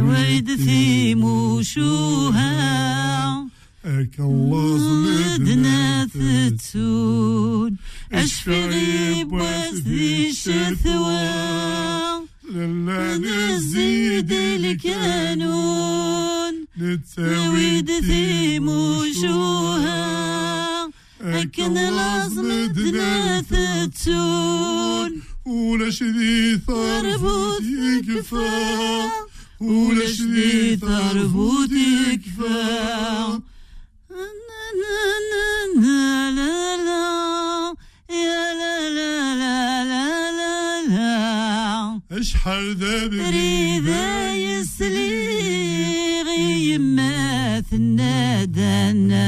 ويد 0.09 0.55
ثيم 0.55 1.25
وشوها 1.25 2.53
هاك 3.85 4.21
الله 4.21 4.55
ودنا 4.55 5.37
زمدنا 5.37 6.05
تتسون 6.05 7.77
اشفعي 8.14 9.24
بوزدي 9.24 10.30
الشثوى 10.30 12.28
للا 12.52 13.18
نزيد 13.18 14.32
الكانون 15.52 15.86
نتساوي 16.78 17.82
دثيم 17.82 18.68
وشوها 18.70 20.08
أكن 21.22 21.78
العظم 21.78 22.66
دناثة 22.66 23.86
تسون 23.86 25.22
ولا 25.46 25.90
شدي 25.92 26.58
ثربوت 26.68 27.62
يكفى 27.62 29.08
ولا 29.60 30.08
شدي 30.14 30.76
ثربوت 30.78 31.70
يكفى 31.72 33.40
na 34.10 34.26
na 34.80 34.96
na 35.32 35.46
na 35.82 36.07
أشحال 42.18 42.76
ذا 42.76 43.08
ريذا 43.08 44.36
يسلي 44.36 45.38
يمات 46.74 47.74
النادنا 47.74 49.28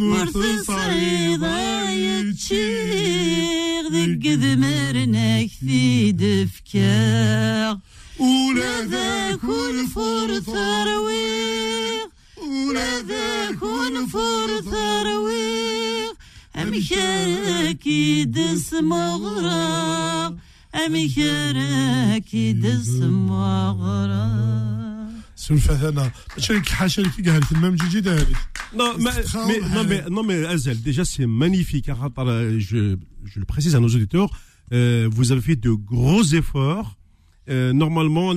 ورث 0.00 0.36
صعيدة 0.66 1.90
يتشيغ 1.90 3.88
ذك 3.92 4.26
ذمرنا 4.26 5.42
كثي 5.42 6.12
دفكا. 6.12 7.70
ولا 8.18 8.84
ذاك 8.84 9.44
الفور 9.44 10.40
ثرويغ 10.40 12.06
ولا 12.38 13.00
ذاك 13.00 13.62
الفور 13.62 14.60
ثرويغ 14.60 16.12
أمشارك 16.56 17.86
يدس 17.86 18.74
مغرى 18.74 20.39
أمشارك 20.79 22.33
يدس 22.33 22.89
مغرى 23.01 24.45
سلفة 25.35 25.89
أنا 25.89 26.11
شريك 26.37 26.69
حاشا 26.69 27.01
لك 27.01 27.29
قالت 27.29 27.51
المام 27.51 27.75
جيجي 27.75 27.99
داري 27.99 28.25
Non, 28.73 28.91
mais, 28.97 29.11
Extra- 29.21 29.45
mais- 29.49 29.61
non, 29.75 29.83
mais, 29.91 30.01
non, 30.15 30.23
mais 30.29 30.39
Azel, 30.53 30.77
déjà, 30.89 31.03
c'est 31.05 31.27
magnifique. 31.43 31.87
hein, 31.89 32.09
par 32.17 32.25
la- 32.25 32.59
Je, 32.69 32.79
je 33.31 33.37
le 33.41 33.45
précise 33.53 33.73
à 33.75 33.79
nos 33.79 33.87
auditeurs, 33.97 34.29
euh, 34.73 35.07
vous 35.15 35.31
avez 35.31 35.41
fait 35.49 35.55
de 35.67 35.71
gros 35.91 36.23
efforts. 36.41 36.89
Euh, 37.47 37.71
normalement, 37.83 38.27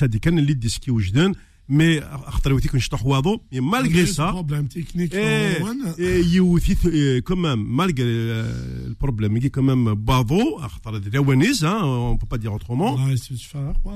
ça 0.00 0.08
dépend 0.08 0.32
de 0.32 0.40
l'idée 0.48 0.68
وجدان 0.88 1.32
mais 1.68 2.02
اختاروتي 2.02 2.68
كنشطح 2.68 3.06
واضو 3.06 3.40
mais 3.52 3.60
malgré 3.60 4.06
ça 4.06 4.32
بروبلème 4.32 4.68
تكنيك 4.68 5.12
et, 5.14 6.00
et 6.00 6.26
يوثي 6.26 6.74
euh, 6.74 7.20
quand 7.22 7.36
même 7.36 7.64
malgré 7.68 8.04
euh, 8.06 8.79
le 8.91 8.95
problème. 8.95 9.35
Il 9.37 9.45
est 9.45 9.49
quand 9.49 9.63
même 9.63 9.93
bravo, 9.95 10.59
ah, 10.61 10.67
hein, 10.85 11.79
on 11.83 12.13
ne 12.13 12.17
peut 12.17 12.27
pas 12.27 12.37
dire 12.37 12.53
autrement. 12.53 12.97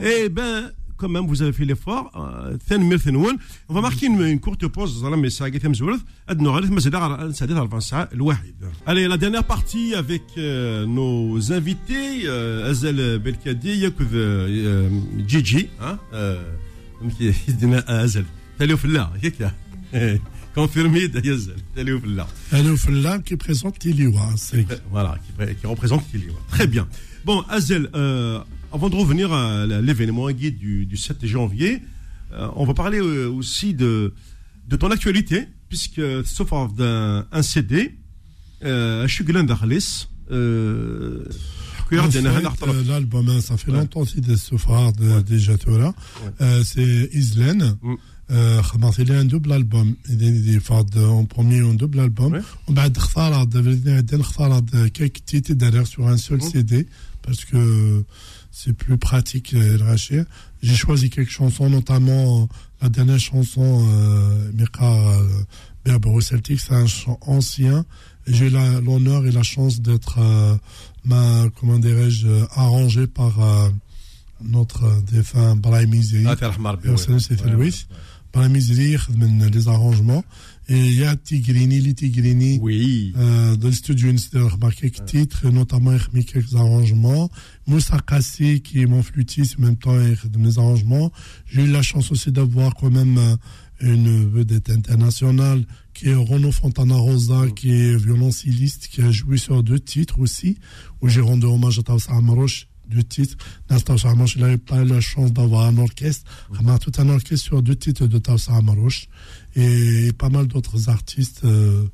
Eh 0.02 0.30
ben, 0.30 0.72
quand 0.98 1.10
même, 1.10 1.26
vous 1.28 1.42
avez 1.42 1.54
fait 1.54 1.66
l'effort. 1.66 2.12
Euh, 2.16 2.58
on 3.70 3.74
va 3.74 3.82
marquer 3.82 4.08
une, 4.08 4.40
courte 4.40 4.68
pause. 4.68 5.04
Allez, 8.86 9.08
la 9.08 9.18
dernière 9.18 9.44
partie 9.44 9.94
avec 9.96 10.24
euh, 10.38 10.86
nos 10.86 11.52
invités, 11.52 12.24
euh, 12.26 12.70
Azel 12.70 13.20
Belkadi, 13.20 13.86
euh, 13.86 14.90
Gigi. 15.28 15.70
Hein, 15.82 15.98
Azel. 17.88 18.26
Salut, 18.58 18.76
confirmé 20.56 21.10
Télioufla. 21.10 22.28
qui 23.20 23.36
présente 23.36 23.78
Télioua. 23.78 24.22
Hein, 24.22 24.36
euh, 24.54 24.64
voilà, 24.90 25.18
qui, 25.26 25.56
qui 25.56 25.68
représente 25.68 26.10
Télioua. 26.12 26.40
Très 26.48 26.66
bien. 26.66 26.88
Bon, 27.26 27.42
Azel, 27.50 27.90
euh, 27.94 28.40
avant 28.72 28.90
de 28.90 28.96
revenir 28.96 29.34
à 29.34 29.66
l'événement 29.66 30.32
guide 30.32 30.58
du, 30.58 30.86
du, 30.86 30.96
7 30.96 31.26
janvier, 31.26 31.82
euh, 32.32 32.48
on 32.56 32.66
va 32.66 32.74
parler 32.74 33.00
euh, 33.00 33.28
aussi 33.28 33.74
de, 33.74 34.14
de 34.68 34.76
ton 34.78 34.92
actualité, 34.92 35.48
puisque 35.68 36.02
sauf 36.26 36.52
d'un 36.74 37.28
un 37.32 37.42
CD, 37.42 37.98
euh, 38.64 39.08
d'Arlis, 39.44 40.08
euh, 40.32 41.26
L'album, 42.88 43.30
hein, 43.30 43.42
ça 43.42 43.58
fait 43.58 43.72
longtemps 43.72 44.00
aussi 44.02 44.20
des 44.20 44.38
Sofard, 44.38 44.92
déjà 45.24 45.56
tout 45.58 45.78
là. 45.78 45.94
C'est 46.64 47.10
Islen. 47.14 47.78
Mm. 47.82 47.96
Mm. 48.25 48.33
Euh, 48.33 48.61
خبرت 48.63 49.01
لي 49.01 49.21
un 49.23 49.25
double 49.29 49.53
album 49.53 49.87
دي 50.09 50.61
فاد 50.61 50.95
en 50.99 51.25
premier 51.25 51.63
un 51.63 51.75
double 51.75 51.99
album 52.01 52.33
Ouais. 52.33 52.43
ومن 52.69 52.75
بعد 52.75 52.97
اختارت 52.97 53.57
عندنا 53.57 54.21
اختارت 54.21 54.65
quelques 54.99 55.25
titres 55.31 55.55
derrière 55.55 55.87
sur 55.87 56.07
un 56.07 56.17
seul 56.17 56.39
Mm. 56.39 56.51
CD 56.53 56.87
parce 57.27 57.45
que 57.45 58.05
c'est 58.59 58.73
plus 58.85 58.99
pratique 58.99 59.51
euh, 59.55 59.79
le 59.79 59.85
rachet 59.85 60.25
j'ai 60.63 60.77
choisi 60.85 61.07
quelques 61.11 61.31
chansons 61.41 61.69
notamment 61.79 62.49
la 62.83 62.89
dernière 62.97 63.19
chanson 63.31 63.69
euh, 63.89 64.53
Mika 64.59 64.93
euh, 64.93 65.25
Berbero 65.85 66.21
Celtic 66.21 66.59
c'est 66.65 66.75
un 66.85 66.87
chant 66.99 67.19
ancien 67.37 67.79
et 68.29 68.33
j'ai 68.37 68.49
la- 68.57 68.81
l'honneur 68.87 69.21
et 69.29 69.33
la 69.41 69.43
chance 69.55 69.75
d'être 69.87 70.15
euh, 70.19 70.55
ma 71.11 71.23
comment 71.57 71.81
dirais-je 71.89 72.27
euh, 72.29 72.47
arrangé 72.65 73.03
par 73.21 73.33
euh, 73.41 73.69
notre 74.57 74.83
euh, 74.85 75.01
défunt 75.13 75.55
Brahim 75.65 75.93
Izzi 76.01 76.23
Personne, 76.91 77.21
c'est 77.27 77.39
fait 77.43 77.51
Louis. 77.59 77.77
par 78.36 78.44
la 78.44 78.50
musique, 78.50 79.00
les 79.54 79.68
arrangements. 79.70 80.22
Il 80.68 80.94
y 80.94 81.06
a 81.06 81.16
Tigrini, 81.16 81.80
les 81.80 81.94
Tigrini, 81.94 82.60
oui. 82.62 83.14
euh, 83.18 83.56
dans 83.56 83.70
le 83.70 83.74
studio 83.74 84.12
par 84.60 84.76
quelques 84.76 85.06
titres, 85.06 85.48
notamment 85.50 85.94
il 86.14 86.26
quelques 86.26 86.54
arrangements. 86.54 87.30
Moussa 87.66 87.98
Kassi, 88.06 88.60
qui 88.60 88.82
est 88.82 88.88
mon 88.88 89.04
flûtiste, 89.04 89.56
en 89.58 89.62
même 89.62 89.78
temps 89.78 89.96
de 89.96 90.38
mes 90.38 90.58
arrangements. 90.58 91.14
J'ai 91.48 91.64
eu 91.64 91.72
la 91.72 91.82
chance 91.82 92.12
aussi 92.12 92.34
d'avoir 92.34 92.76
quand 92.76 92.92
même 92.92 93.18
euh, 93.18 93.38
une 93.80 94.30
vedette 94.30 94.70
internationale 94.70 95.64
qui 95.94 96.10
est 96.10 96.14
Renaud 96.16 96.52
Fontana 96.52 96.96
Rosa, 96.96 97.46
mm. 97.46 97.54
qui 97.54 97.72
est 97.72 97.96
violoncelliste, 97.96 98.90
qui 98.90 99.02
a 99.02 99.12
joué 99.12 99.38
sur 99.38 99.64
deux 99.64 99.80
titres 99.80 100.20
aussi, 100.20 100.58
où 101.02 101.08
j'ai 101.08 101.22
rendu 101.22 101.46
hommage 101.46 101.80
à 101.80 101.84
Taoussa 101.84 102.12
Amaroche 102.12 102.68
deux 102.89 103.03
titres 103.03 103.37
Taoussa 103.85 104.11
Amrouche 104.11 104.35
il 104.37 104.43
n'avait 104.43 104.59
pas 104.59 104.83
eu 104.83 104.85
la 104.85 105.01
chance 105.01 105.33
d'avoir 105.33 105.63
un 105.67 105.79
orchestre 105.79 106.25
on 106.61 106.69
a 106.69 106.79
tout 106.79 106.93
un 106.99 107.09
orchestre 107.09 107.45
sur 107.45 107.63
deux 107.63 107.77
titres 107.77 108.07
de 108.07 108.19
Taoussa 108.19 108.55
Amrouche 108.55 109.09
et 109.55 110.13
pas 110.19 110.29
mal 110.29 110.47
d'autres 110.49 110.89
artistes 110.89 111.43
euh, 111.45 111.87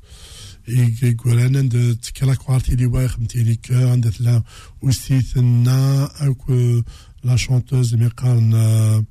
يقول 0.67 1.39
انا 1.39 1.59
عند 1.59 1.97
تكلا 2.01 2.35
كوارتي 2.35 2.75
لي 2.75 2.85
واي 2.85 3.07
خدمتي 3.07 3.43
لي 3.43 3.55
كو 3.55 3.73
عندك 3.73 4.21
لا 4.21 4.43
اوسي 4.83 5.21
ثنا 5.21 6.09
اكو 6.27 6.81
لا 7.23 7.35
شونتوز 7.35 7.93
اللي 7.93 8.07
قارن 8.07 9.05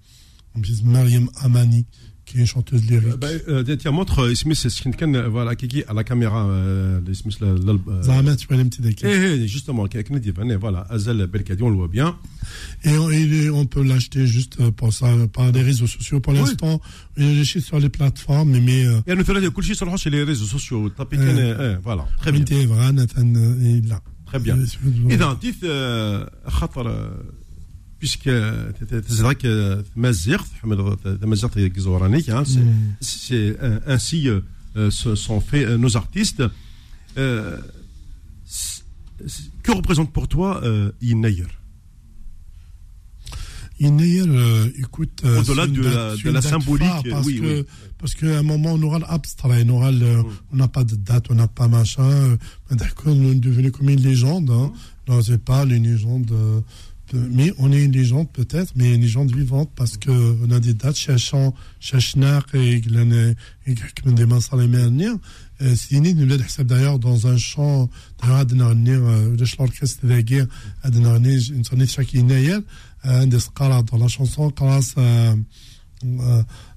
مريم 0.83 1.29
اماني 1.45 1.87
كي 2.31 2.39
هي 2.41 2.47
شونتوز 2.47 2.85
ليريك 2.91 3.15
Ben, 3.25 3.77
tiens, 3.77 3.93
montre 3.93 4.35
Smith, 4.35 4.57
ce 4.57 4.83
qu'il 4.83 4.97
can, 4.97 5.12
voilà, 5.31 5.55
qui 5.55 5.85
à 5.89 5.93
la 5.95 6.03
caméra, 6.03 6.41
euh, 6.49 7.01
de 7.01 7.12
Smith, 7.12 7.39
le- 7.41 7.55
le- 7.55 7.81
euh, 7.89 8.03
زعما 8.03 8.35
تعلمتي 8.35 8.83
ذاك 8.83 9.05
Eh, 9.05 9.09
eh, 9.09 9.47
justement, 9.49 9.87
quelqu'un 9.87 10.19
dit, 10.19 10.33
ben, 10.33 10.57
voilà, 10.57 10.81
Azel 10.91 11.27
Belkadi, 11.27 11.62
on 11.62 11.71
le 11.71 11.77
voit 11.77 11.89
bien. 11.99 12.17
Et 12.85 12.97
on, 12.99 13.11
et 13.11 13.51
on 13.51 13.65
peut 13.67 13.83
l'acheter 13.91 14.27
juste 14.27 14.57
pour 14.79 14.93
ça, 14.93 15.09
par 15.33 15.53
les 15.53 15.62
réseaux 15.62 15.87
sociaux. 15.97 16.19
Pour 16.21 16.33
l'instant, 16.33 16.81
il 17.17 17.39
est 17.43 17.61
sur 17.69 17.79
les 17.79 17.89
plateformes, 17.99 18.59
mais 18.67 18.85
euh, 18.87 19.03
يعني 19.07 19.25
ثلاثة 19.25 19.49
كل 19.51 19.65
شيء 19.65 19.75
صراحة 19.75 19.97
sur 19.97 20.11
les 20.11 20.25
réseaux 20.25 20.47
sociaux. 20.59 20.89
Tapez 20.99 21.17
Euh, 21.17 21.21
كان- 21.21 21.79
eh, 21.79 21.83
voilà, 21.85 22.05
très 22.21 22.33
bien, 22.33 22.41
انت 22.41 22.55
فغا 22.55 22.91
نتن 22.91 23.33
لا 23.89 24.01
très 24.33 24.39
bien. 24.39 24.57
إذا 25.11 25.33
ديت 25.43 25.55
آه، 25.65 26.31
خاطر 26.49 26.89
آه، 26.91 27.25
puisque 28.02 28.32
c'est 28.90 29.22
vrai 29.22 29.36
que 29.36 29.84
Mazir, 29.96 30.44
hein, 32.30 32.44
c'est 33.00 33.52
mm. 33.52 33.58
euh, 33.62 33.80
ainsi 33.86 34.28
euh, 34.28 34.42
euh 34.76 34.90
ce 34.90 35.14
sont 35.14 35.40
faits 35.40 35.68
euh, 35.68 35.78
nos 35.78 35.96
artistes. 35.98 36.42
Que 37.16 37.62
représente 39.72 40.12
pour 40.12 40.28
toi 40.28 40.64
Inayer 41.00 41.46
Inayer, 43.80 44.24
écoute, 44.80 45.22
au-delà 45.24 45.68
de, 45.68 45.82
la, 46.32 46.42
symbolique, 46.42 46.88
parce, 47.08 47.28
que, 47.28 47.62
oui. 47.62 47.66
qu'à 48.20 48.40
un 48.40 48.44
moment 48.44 48.74
on 48.74 48.82
aura 48.82 48.98
l'abstrait, 48.98 49.64
mm. 49.64 49.72
on 49.72 50.56
n'a 50.56 50.68
pas 50.68 50.84
de 50.84 50.96
date, 50.96 51.26
on 51.30 51.36
n'a 51.36 51.48
pas 51.48 51.68
machin, 51.68 52.36
ben, 52.68 52.76
d'accord, 52.78 53.14
on 53.16 53.32
est 53.32 53.36
devenu 53.36 53.72
comme 53.72 53.90
une 53.90 54.02
légende. 54.02 54.50
Hein. 54.50 54.72
Mm. 55.08 55.12
Non, 55.12 55.22
c'est 55.22 55.44
pas 55.44 55.66
une 55.66 55.84
légende. 55.84 56.34
euh, 57.15 57.29
mais 57.31 57.53
on 57.59 57.73
est 57.73 57.83
une 57.85 57.93
légende 57.93 58.29
peut-être, 58.33 58.73
mais 58.75 58.95
une 58.95 59.03
légende 59.03 59.35
vivante 59.35 59.71
parce 59.77 59.97
qu'on 59.97 60.51
a 60.51 60.61
des 60.61 60.75
dates, 60.75 60.97
Chachan, 60.97 61.55
Chachnar 61.81 62.47
et 62.55 62.81
des 62.81 64.27
Mansalemernir. 64.27 65.19
سيني 65.75 66.12
نولاد 66.12 66.43
حساب 66.43 66.67
d'ailleurs 66.67 66.99
dans 66.99 67.27
un 67.27 67.39
chant 67.39 67.89
d'ailleurs 68.19 68.39
عندنا 68.39 68.65
نغني 68.65 68.97
ولاش 68.97 69.55
l'orchestre 69.55 70.05
ذاكير 70.05 70.49
عندنا 70.85 71.09
نغني 71.09 71.39
نغني 71.51 71.87
شاك 71.87 72.15
يناير 72.15 72.62
عندي 73.05 73.39
سقارة 73.39 73.87
dans 73.87 73.97
la 73.97 74.09
chanson 74.09 74.51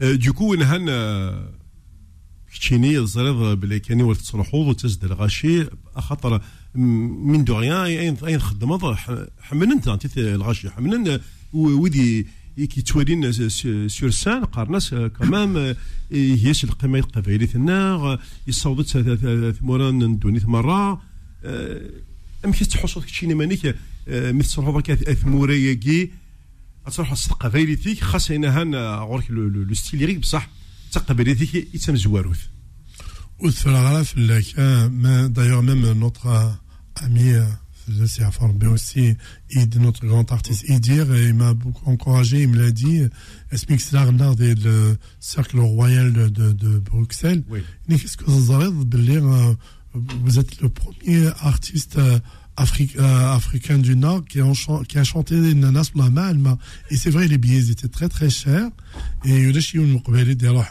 Du 0.00 0.32
coup, 0.32 0.56
نهان 0.58 0.90
كتشيني 2.54 2.98
الزريض 2.98 3.60
بلي 3.60 3.80
كاني 3.80 4.02
ولد 4.02 4.18
تصلحوض 4.18 4.66
وتزد 4.66 5.04
الغاشي 5.04 5.66
خاطر 5.96 6.42
من 6.74 7.44
دو 7.44 7.58
ريان 7.58 7.76
اين 7.76 8.16
اين 8.26 8.40
حملن 9.40 9.72
أنت 9.72 10.18
الغاشي 10.18 10.70
حملن 10.70 11.20
ويدي 11.52 12.26
كي 12.56 12.82
توالين 12.82 13.32
سور 13.88 14.10
سان 14.10 14.44
قارناس 14.44 14.94
كمام 14.94 15.74
هيش 16.12 16.64
القيمه 16.64 16.98
القبائليه 16.98 17.46
ثنا 17.46 18.18
يصوضت 18.46 18.86
ثموران 19.58 20.04
ندوني 20.04 20.40
مرة. 20.44 21.02
أم 22.44 22.52
كي 22.52 22.64
تحصل 22.64 23.02
كتشيني 23.02 23.34
مانيك 23.34 23.76
مثل 24.08 24.50
ثمورا 25.22 25.52
ياكي 25.52 26.10
تروح 26.93 27.11
القبائلي 27.31 27.75
ثيك 27.75 28.03
خاص 28.03 28.31
هنا 28.31 28.61
هان 28.61 28.75
غورك 28.75 29.31
لو 29.31 29.73
ستيل 29.73 30.01
يريك 30.01 30.17
بصح 30.17 30.49
تقبائلي 30.91 31.35
ثيك 31.35 31.55
يتم 31.75 31.95
زواروث 31.95 32.39
وثر 33.39 34.03
في 34.03 34.19
لك 34.19 34.59
ما 34.89 35.27
d'ailleurs 35.27 35.63
même 35.63 35.91
notre 35.99 36.27
ami 36.95 37.31
c'est 38.05 38.23
à 38.23 38.31
former 38.31 38.67
aussi 38.67 39.15
Id, 39.51 39.75
notre 39.81 40.05
grand 40.05 40.31
artiste 40.31 40.63
Idir 40.69 41.13
et 41.15 41.27
il 41.29 41.33
m'a 41.33 41.53
beaucoup 41.53 41.89
encouragé 41.89 42.41
il 42.41 42.49
me 42.49 42.57
l'a 42.57 42.71
dit 42.71 43.09
اسمك 43.53 43.79
سلاغنا 43.79 44.33
ديال 44.33 44.57
le 44.63 44.97
cercle 45.35 45.59
royal 45.59 46.13
de, 46.13 46.27
de, 46.29 46.51
de 46.51 46.79
Bruxelles 46.79 47.43
Oui. 47.49 47.61
qu'est-ce 47.89 48.17
que 48.17 48.25
vous 48.25 48.51
avez 48.51 48.69
باللي 48.71 49.55
vous 49.93 50.39
êtes 50.39 50.61
le 50.61 50.69
premier 50.69 51.27
artiste 51.39 51.99
Afrique, 52.56 52.96
euh, 52.96 53.34
africain 53.34 53.78
du 53.78 53.96
Nord 53.96 54.24
qui 54.24 54.40
a, 54.40 54.52
qui 54.88 54.98
a 54.98 55.04
chanté 55.04 55.34
Nanas 55.54 55.90
Malma. 55.94 56.56
Et 56.90 56.96
c'est 56.96 57.10
vrai, 57.10 57.26
les 57.26 57.38
billets 57.38 57.70
étaient 57.70 57.88
très 57.88 58.08
très 58.08 58.30
chers. 58.30 58.68
Et 59.24 59.52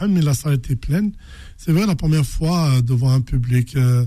mais 0.08 0.22
la 0.22 0.34
salle 0.34 0.54
était 0.54 0.76
pleine. 0.76 1.12
C'est 1.56 1.72
vrai, 1.72 1.86
la 1.86 1.94
première 1.94 2.24
fois 2.24 2.70
euh, 2.70 2.80
devant 2.80 3.10
un 3.10 3.20
public 3.20 3.76
euh, 3.76 4.06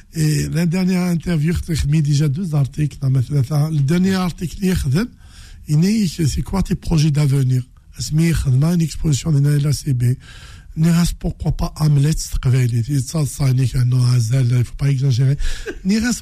Et 0.13 0.47
la 0.49 0.65
dernière 0.65 1.03
interview, 1.03 1.53
j'ai 1.67 2.01
déjà 2.01 2.27
deux 2.27 2.53
articles. 2.53 2.97
Le 3.01 3.79
dernier 3.79 4.15
article, 4.15 4.57
il 5.67 5.79
dit, 5.79 6.07
c'est 6.07 6.41
quoi 6.41 6.63
tes 6.63 6.75
projets 6.75 7.11
d'avenir 7.11 7.63
une 8.09 8.81
exposition 8.81 9.31
de 9.31 9.39
l'ACB. 9.39 10.17
Pourquoi 11.19 11.51
pas 11.51 11.73
Hamlet 11.77 12.11
Il 12.11 12.95
ne 14.57 14.63
faut 14.63 14.75
pas 14.77 14.89
exagérer. 14.89 15.37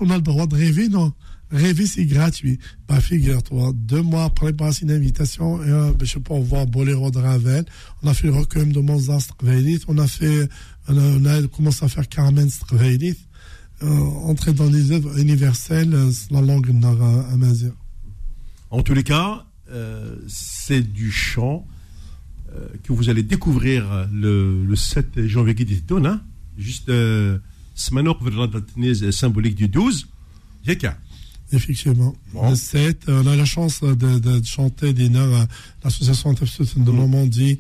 on 0.02 0.10
a 0.10 0.16
le 0.16 0.22
droit 0.22 0.48
de 0.48 0.56
rêver, 0.56 0.90
non 0.90 1.14
Rêver, 1.52 1.88
c'est 1.88 2.06
gratuit. 2.06 2.60
Bah, 2.88 3.02
figure-toi, 3.02 3.72
deux 3.74 4.04
mois 4.04 4.26
après, 4.26 4.54
passe 4.54 4.82
une 4.82 4.92
invitation, 4.92 5.64
et, 5.64 5.94
je 6.00 6.06
sais 6.06 6.20
pas, 6.20 6.36
on 6.36 6.42
voit 6.42 6.68
Boléro 6.68 7.10
de 7.10 7.18
Ravel, 7.18 7.66
on 8.04 8.08
a 8.08 8.14
fait 8.14 8.28
le 8.28 8.34
recueil 8.34 8.72
de 8.72 8.80
Mozart 8.80 9.22
on 9.88 9.98
a 9.98 10.08
fait, 10.08 10.48
on 10.88 11.26
a, 11.26 11.48
commencé 11.48 11.84
à 11.84 11.88
faire 11.88 12.08
Carmen 12.08 12.48
Strvelit, 12.52 13.18
entrer 13.82 14.54
dans 14.54 14.70
les 14.70 14.92
œuvres 14.92 15.18
universelles, 15.18 15.94
euh, 15.94 16.12
la 16.32 16.42
langue 16.42 16.70
amazir. 17.32 17.72
En 18.72 18.84
tous 18.84 18.94
les 18.94 19.04
cas, 19.04 19.46
euh, 19.72 20.16
c'est 20.28 20.82
du 20.82 21.12
chant 21.12 21.66
euh, 22.56 22.68
que 22.84 22.94
vous 22.94 23.10
allez 23.10 23.24
découvrir 23.24 24.08
le, 24.12 24.66
le 24.66 24.76
7 24.76 25.28
janvier 25.28 25.56
qui 25.56 25.66
hein, 26.06 26.22
juste 26.58 26.90
euh, 26.90 27.40
semaine 27.76 28.08
après 28.08 28.32
symbolique 29.12 29.56
du 29.56 29.68
12. 29.68 30.08
Yaka. 30.66 30.98
Effectivement. 31.52 32.16
Bon. 32.34 32.54
Euh, 32.76 32.94
on 33.08 33.28
a 33.28 33.36
la 33.36 33.46
chance 33.46 33.82
de, 33.82 34.42
chanter 34.46 34.94
des 34.94 35.10
l'association 35.84 36.34
de 36.34 36.92
Normandie, 36.92 37.60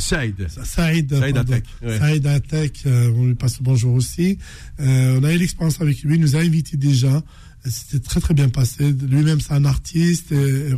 Saïd. 0.00 0.48
Saïd. 0.64 1.12
Atek. 1.12 1.64
Saïd 1.82 2.26
Atek, 2.26 2.82
euh, 2.86 3.12
on 3.16 3.26
lui 3.26 3.34
passe 3.34 3.58
le 3.58 3.64
bonjour 3.64 3.94
aussi. 3.94 4.38
Euh, 4.80 5.20
on 5.20 5.24
a 5.24 5.32
eu 5.32 5.38
l'expérience 5.38 5.80
avec 5.80 6.02
lui, 6.02 6.16
il 6.16 6.20
nous 6.20 6.34
a 6.34 6.40
invités 6.40 6.76
déjà. 6.76 7.22
C'était 7.66 8.00
très 8.00 8.20
très 8.20 8.34
bien 8.34 8.50
passé. 8.50 8.92
Lui-même, 8.92 9.40
c'est 9.40 9.54
un 9.54 9.64
artiste, 9.64 10.34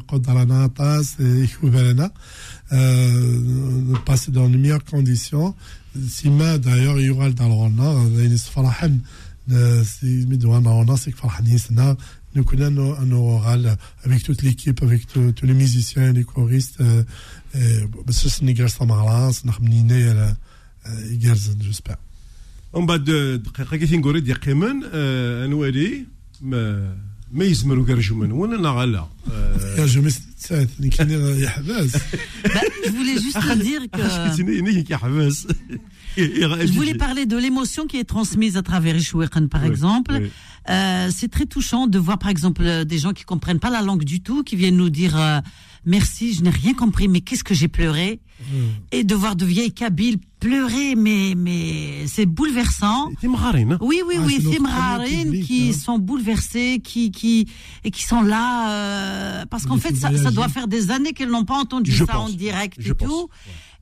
Kodarana 0.06 0.64
Atas, 0.64 1.16
Euh, 2.72 3.94
passé 4.04 4.30
dans 4.30 4.46
les 4.46 4.56
meilleures 4.56 4.84
conditions. 4.84 5.54
Sima, 6.08 6.58
d'ailleurs, 6.58 6.98
Yural 7.00 7.34
Dalrona, 7.34 7.94
Inès 8.22 8.44
Farahan. 8.48 8.98
Midouama 9.48 10.70
Ona, 10.70 10.96
c'est 10.96 11.12
que 11.12 11.18
Farhanis 11.18 11.66
n'a 11.70 11.96
نو 12.36 13.38
غال 13.38 13.66
e 13.66 13.70
e 13.70 13.76
avec 14.04 14.22
toute 14.22 14.42
l'équipe, 14.42 14.82
avec 14.82 15.06
tous 15.06 15.46
les 15.46 15.54
musiciens, 15.54 16.12
les 16.12 16.24
choristes. 16.24 16.82
بس 18.06 18.26
سنيكال 18.26 18.70
سامارا 18.70 19.32
سنخمنينا 19.32 19.98
يا 19.98 20.36
يكالز 20.86 21.50
جوسبا 21.50 21.96
ومن 22.72 22.86
بعد 22.86 23.04
دقيقه 23.44 23.76
كي 23.76 23.96
نقول 23.96 24.20
ديال 24.20 24.40
قيمن 24.40 24.84
انوالي 24.84 26.04
ما 26.40 26.96
ما 27.32 27.44
يزمروا 27.44 27.86
كرجمن 27.86 28.32
ولا 28.32 28.56
لا 28.56 28.70
غالا 28.70 29.06
Bah, 32.44 32.60
je 32.84 32.90
voulais 32.90 33.20
juste 33.20 33.38
dire 33.62 33.80
que. 33.92 34.00
Je 36.16 36.72
voulais 36.72 36.94
parler 36.94 37.26
de 37.26 37.36
l'émotion 37.36 37.86
qui 37.86 37.98
est 37.98 38.04
transmise 38.04 38.56
à 38.56 38.62
travers 38.62 38.96
Ishouekan, 38.96 39.48
par 39.48 39.64
exemple. 39.64 40.22
Euh, 40.70 41.10
c'est 41.14 41.28
très 41.28 41.46
touchant 41.46 41.86
de 41.86 41.98
voir, 41.98 42.18
par 42.18 42.30
exemple, 42.30 42.62
euh, 42.64 42.84
des 42.84 42.98
gens 42.98 43.12
qui 43.12 43.22
ne 43.22 43.26
comprennent 43.26 43.60
pas 43.60 43.70
la 43.70 43.82
langue 43.82 44.04
du 44.04 44.20
tout, 44.20 44.42
qui 44.42 44.56
viennent 44.56 44.76
nous 44.76 44.88
dire 44.88 45.16
euh, 45.16 45.40
merci, 45.84 46.32
je 46.34 46.42
n'ai 46.42 46.50
rien 46.50 46.74
compris, 46.74 47.08
mais 47.08 47.20
qu'est-ce 47.20 47.44
que 47.44 47.54
j'ai 47.54 47.68
pleuré, 47.68 48.20
et 48.92 49.04
de 49.04 49.14
voir 49.14 49.36
de 49.36 49.44
vieilles 49.44 49.72
Kabyles 49.72 50.18
pleurer, 50.46 50.94
mais, 50.94 51.34
mais 51.36 52.06
c'est 52.06 52.26
bouleversant. 52.26 53.10
C'est 53.20 53.26
hein 53.26 53.78
Oui, 53.80 54.00
oui, 54.06 54.16
oui, 54.20 54.38
c'est 54.40 54.60
Mrarin 54.60 55.30
qui 55.44 55.74
sont 55.74 55.98
bouleversés, 55.98 56.80
qui, 56.82 57.10
qui, 57.10 57.48
et 57.84 57.90
qui 57.90 58.04
sont 58.04 58.22
là, 58.22 58.70
euh, 58.70 59.46
parce 59.46 59.66
qu'en 59.66 59.76
fait, 59.76 59.96
ça, 59.96 60.16
ça, 60.16 60.30
doit 60.30 60.48
faire 60.48 60.68
des 60.68 60.90
années 60.90 61.12
qu'elles 61.12 61.30
n'ont 61.30 61.44
pas 61.44 61.56
entendu 61.56 61.92
ça 61.92 62.20
en 62.20 62.28
direct 62.28 62.78
et 62.78 62.94
tout. 62.94 63.28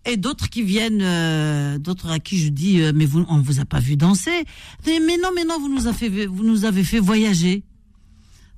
Et 0.06 0.18
d'autres 0.18 0.50
qui 0.50 0.62
viennent, 0.62 1.00
euh, 1.02 1.78
d'autres 1.78 2.10
à 2.10 2.18
qui 2.18 2.38
je 2.38 2.50
dis 2.50 2.82
euh, 2.82 2.92
mais 2.94 3.06
vous, 3.06 3.24
on 3.28 3.38
vous 3.38 3.60
a 3.60 3.64
pas 3.64 3.80
vu 3.80 3.96
danser. 3.96 4.44
mais 4.86 4.98
non, 4.98 5.30
mais 5.34 5.44
non, 5.44 5.58
vous 5.58 5.70
nous 5.70 5.86
avez 5.86 6.10
fait, 6.10 6.26
vous 6.26 6.44
nous 6.44 6.64
avez 6.66 6.84
fait 6.84 7.00
voyager. 7.00 7.62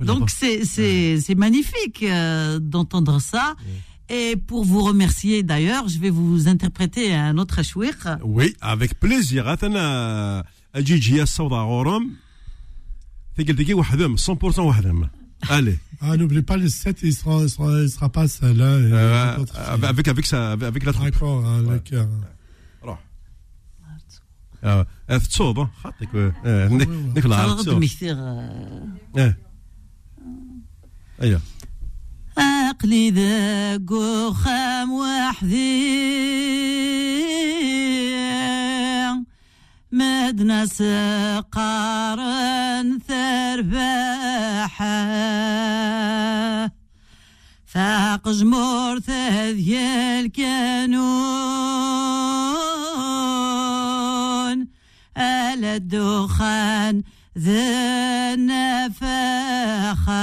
Donc 0.00 0.28
c'est 0.28 0.64
c'est 0.64 1.34
magnifique 1.36 2.04
d'entendre 2.60 3.20
ça. 3.20 3.54
Et 4.09 4.35
pour 4.35 4.63
vous 4.65 4.83
remercier 4.83 5.43
d'ailleurs, 5.43 5.87
je 5.87 5.99
vais 5.99 6.09
vous 6.09 6.47
interpréter 6.47 7.13
un 7.13 7.37
autre 7.37 7.63
chouir. 7.63 7.93
Oui, 8.23 8.53
avec 8.61 8.99
plaisir. 8.99 9.47
أنا 9.63 10.43
الجيجي 10.75 11.21
الصوضة 11.21 11.61
غورم 11.61 12.09
ثقل 13.37 13.53
دقيقة 13.53 13.73
وحدهم 13.73 14.17
100% 14.17 14.59
وحدهم. 14.59 15.09
Allez. 15.49 15.79
Ah, 16.01 16.17
n'oubliez 16.17 16.43
pas 16.43 16.57
le 16.57 16.69
7, 16.69 16.99
il 17.03 17.13
sera, 17.13 17.41
il 17.43 17.49
sera, 17.49 17.81
il 17.81 17.89
sera 17.89 18.09
pas 18.09 18.25
là. 18.41 18.63
Euh, 18.63 19.37
avec, 19.83 20.07
avec, 20.07 20.25
ça, 20.25 20.51
avec 20.51 20.83
la 20.83 20.93
troupe. 20.93 21.05
D'accord, 21.05 21.45
hein, 21.45 21.61
le 21.61 21.79
cœur. 21.79 22.07
روح. 22.83 22.99
آه، 24.63 24.87
آه، 25.09 25.17
تصوب 25.17 25.59
آه، 25.59 25.69
خاطك 25.83 26.15
آه، 26.15 26.67
نك 26.67 26.87
نك 26.87 27.25
العرض 27.25 27.49
خلط 27.49 27.61
تصوب. 27.61 27.81
مثير 27.81 28.15
آه. 28.17 29.35
ايوه 31.21 31.41
عقلي 32.76 33.10
ذاك 33.10 33.90
وخام 33.90 34.92
وحدي 34.92 35.96
مدنا 39.92 40.66
سقارن 40.66 42.18
ثرباحة 43.08 44.86
فاق 47.66 48.28
جمور 48.28 49.00
ثذي 49.00 49.78
الكانون 50.20 51.06
على 55.16 55.76
الدخان 55.76 57.02
ذا 57.38 58.34
النفاخة 58.34 60.16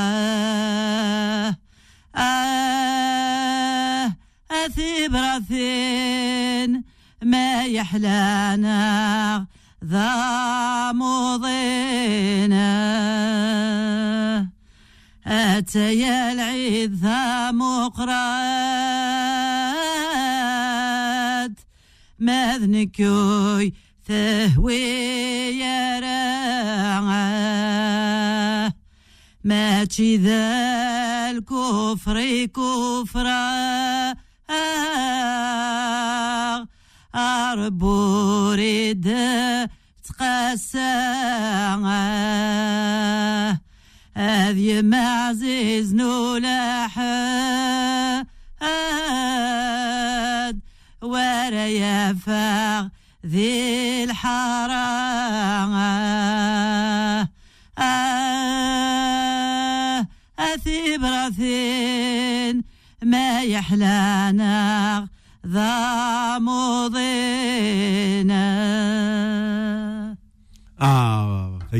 أثيب 4.66 5.16
رثين 5.16 6.84
ما 7.24 7.66
يحلانا 7.66 9.48
ذا 9.86 10.92
مضينا. 10.92 12.64
أتى 15.28 15.96
يا 16.00 16.32
العيد 16.32 16.94
ذا 16.94 17.52
مقرات. 17.52 18.14
مذنكوي 22.20 23.74
ثهوي 24.08 24.80
يا 25.60 26.00
رعاه. 26.00 27.24
ماشي 29.44 30.18
ذا 30.18 31.32
الكفر 31.32 32.46
كفرا. 32.46 34.23
أر 37.16 37.70
وريد 37.82 39.18
تقاسى 40.04 40.94
هذي 44.16 44.82
معزز 44.82 45.44
عزيز 45.44 45.96
نولا 45.96 46.88
فاغ 52.14 52.88
ذي 53.26 53.83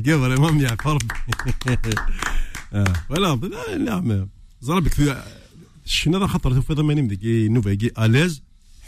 تلقى 0.04 0.20
فريمون 0.20 0.60
يعرف 0.62 0.88
آه، 2.74 2.94
ولا 3.10 3.36
لا، 3.36 3.78
نعم 3.78 4.28
زربك 4.62 4.94
في 4.94 5.24
الشنا 5.86 6.20
ذا 6.20 6.28
خطر 6.28 6.62
في 6.62 6.74
ضماني 6.74 7.02
مدقي 7.02 7.48
نوفا 7.50 7.74
كي 7.74 7.92
أليز؟ 8.00 8.44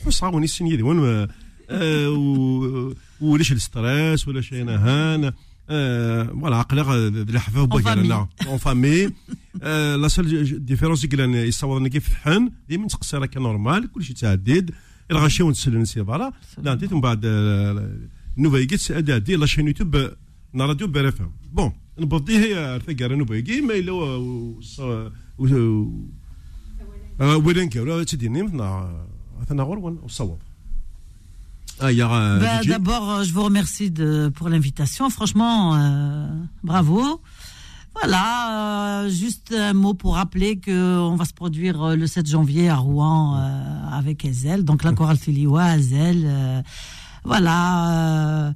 حس 0.05 0.23
عاوني 0.23 0.45
السن 0.45 0.67
يدي. 0.67 0.83
وين 0.83 1.27
آه، 1.69 2.09
و- 2.09 2.93
وليش 3.21 3.51
الستريس 3.51 4.27
ولا 4.27 4.41
شيء 4.41 4.69
هان 4.69 5.31
فوالا 5.69 6.55
عقلي 6.55 6.81
الحفاف 7.07 7.63
famille. 7.65 7.67
بوكا 7.69 8.27
اون 8.47 8.57
فامي 8.57 9.09
لا 9.97 10.07
سول 10.07 10.65
ديفيرونس 10.65 11.05
كي 11.05 11.17
يصور 11.21 11.87
كيف 11.87 12.13
حن 12.13 12.51
ديما 12.69 12.87
تقصي 12.87 13.17
راك 13.17 13.37
نورمال 13.37 13.91
كلشي 13.91 14.13
تعديد 14.13 14.71
الغاشي 15.11 15.43
ونسلن 15.43 15.85
سي 15.85 16.05
فوالا 16.05 16.31
لا 16.57 16.75
من 16.91 17.01
بعد 17.01 17.25
نوفا 18.37 18.57
يجيت 18.57 18.91
ادي 18.91 19.35
لا 19.35 19.45
شين 19.45 19.67
يوتيوب 19.67 20.11
نا 20.54 20.66
راديو 20.66 20.86
بير 20.86 21.08
اف 21.08 21.20
ام 21.20 21.32
بون 21.52 21.72
نبضي 21.98 22.38
هي 22.38 22.80
ثقار 22.86 23.14
نوفا 23.14 23.34
يجي 23.34 23.60
ما 23.60 23.74
الا 23.74 23.92
وين 27.20 27.68
كاو 27.68 28.02
تديني 28.02 28.42
مثلا 28.42 29.04
مثلا 29.40 29.62
غور 29.62 29.78
وصوب 30.04 30.38
اه 31.82 31.90
يا 31.90 32.06
Bah, 32.40 32.60
جيجي. 32.62 32.72
D'abord, 32.72 33.10
euh, 33.10 33.24
je 33.24 33.32
vous 33.32 33.42
remercie 33.44 33.90
de, 33.90 34.28
pour 34.36 34.48
l'invitation. 34.50 35.08
Franchement, 35.08 35.74
euh, 35.74 36.28
bravo. 36.62 37.22
Voilà, 37.98 38.26
euh, 39.04 39.08
juste 39.08 39.48
un 39.70 39.72
mot 39.72 39.94
pour 39.94 40.12
rappeler 40.20 40.52
qu'on 40.64 41.16
va 41.16 41.24
se 41.24 41.32
produire 41.32 41.82
euh, 41.82 41.96
le 41.96 42.06
7 42.06 42.26
janvier 42.26 42.68
à 42.68 42.76
Rouen 42.76 43.36
euh, 43.36 43.98
avec 44.00 44.24
Ezel, 44.26 44.64
donc 44.64 44.84
la 44.84 44.92
chorale 44.92 45.16
Filiwa, 45.16 45.76
Ezel. 45.78 46.20
euh, 46.24 46.62
voilà. 47.24 48.52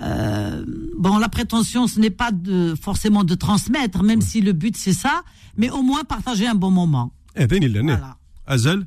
euh, 0.00 0.64
bon, 0.98 1.18
la 1.18 1.28
prétention, 1.28 1.86
ce 1.86 2.00
n'est 2.00 2.10
pas 2.10 2.32
de, 2.32 2.74
forcément 2.80 3.24
de 3.24 3.34
transmettre, 3.34 4.02
même 4.02 4.20
ouais. 4.20 4.24
si 4.24 4.40
le 4.40 4.52
but 4.52 4.76
c'est 4.76 4.94
ça, 4.94 5.22
mais 5.56 5.70
au 5.70 5.82
moins 5.82 6.04
partager 6.04 6.46
un 6.46 6.54
bon 6.54 6.70
moment. 6.70 7.12
Eh 7.36 7.46
ben, 7.46 7.62
et 7.62 7.68
voilà. 7.68 8.16
Azel 8.46 8.86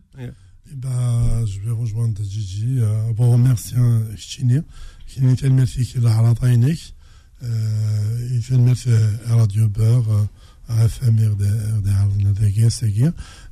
eh 0.71 0.75
ben, 0.75 1.45
je 1.45 1.59
vais 1.59 1.71
rejoindre 1.71 2.21
Gigi 2.23 2.79
euh, 2.79 3.13
pour 3.13 3.27
remercier 3.27 3.77
euh, 3.77 4.01
Chini, 4.17 4.59
qui 5.05 5.21
nous 5.21 5.35
fait 5.35 5.49
merci 5.49 5.85
qu'il 5.85 6.05
a 6.07 6.17
à 6.17 6.21
l'entraînique. 6.23 6.95
Euh, 7.43 8.29
il 8.31 8.41
fait 8.41 8.55
le 8.55 8.61
merci 8.61 8.89
à 9.27 9.35
Radio 9.35 9.69
Beurre, 9.69 10.27
à 10.67 10.85
FM 10.85 11.17
RDR, 11.33 12.71
Seguir. 12.71 13.11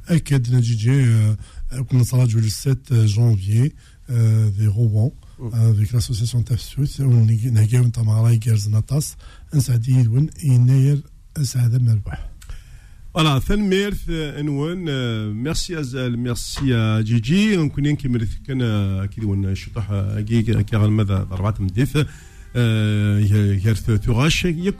Et 0.09 0.21
qu'Adina 0.21 0.59
Gigi, 0.59 0.89
qu'on 1.87 2.03
sera 2.03 2.25
le 2.25 2.49
7 2.49 3.05
janvier, 3.05 3.75
des 4.09 4.67
Rouen. 4.67 5.13
روان 5.39 5.73
avec 5.73 5.91
l'association 5.91 6.43
تفسوت 6.43 6.99
ونهجاو 6.99 7.83
نتا 7.83 8.01
مع 8.01 8.21
راي 8.21 8.37
كيرز 8.37 8.69
نطاس 8.69 9.15
نسعد 9.53 9.89
يدون 9.89 10.29
يناير 10.43 11.01
أسعد 11.37 11.81
مربح 11.81 12.29
فوالا 13.13 13.39
ثان 13.39 13.59
ميرث 13.59 14.09
انوان 14.09 14.85
ميرسي 15.33 15.79
ازال 15.79 16.19
ميرسي 16.19 16.75
آه، 16.75 17.01
جيجي 17.01 17.57
نكون 17.57 17.83
نكمل 17.83 18.27
كان 18.47 18.61
آه، 18.61 19.05
كي 19.05 19.21
دون 19.21 19.45
الشطح 19.45 19.87
كي 20.27 20.63
كي 20.63 20.77
ماذا 20.77 21.23
ضربات 21.23 21.61
مديث 21.61 21.95
يرث 23.65 23.85
تغاش 23.85 24.45
ياك 24.45 24.75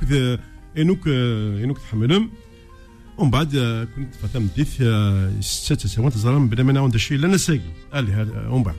انوك 0.77 1.07
آه، 1.07 1.63
انوك 1.63 1.77
تحملهم 1.77 2.29
ومن 3.17 3.31
بعد 3.31 3.55
آه، 3.55 3.83
كنت 3.83 4.15
فتا 4.15 4.39
مديث 4.39 4.83
ستة 5.39 5.89
سنوات 5.89 6.17
زرام 6.17 6.49
بلا 6.49 6.63
ما 6.63 6.73
نعاود 6.73 6.97
شيء 6.97 7.17
لا 7.17 7.27
نساقي 7.27 7.59
قال 7.93 8.03
لي 8.03 8.47
ومن 8.49 8.63
بعد 8.63 8.71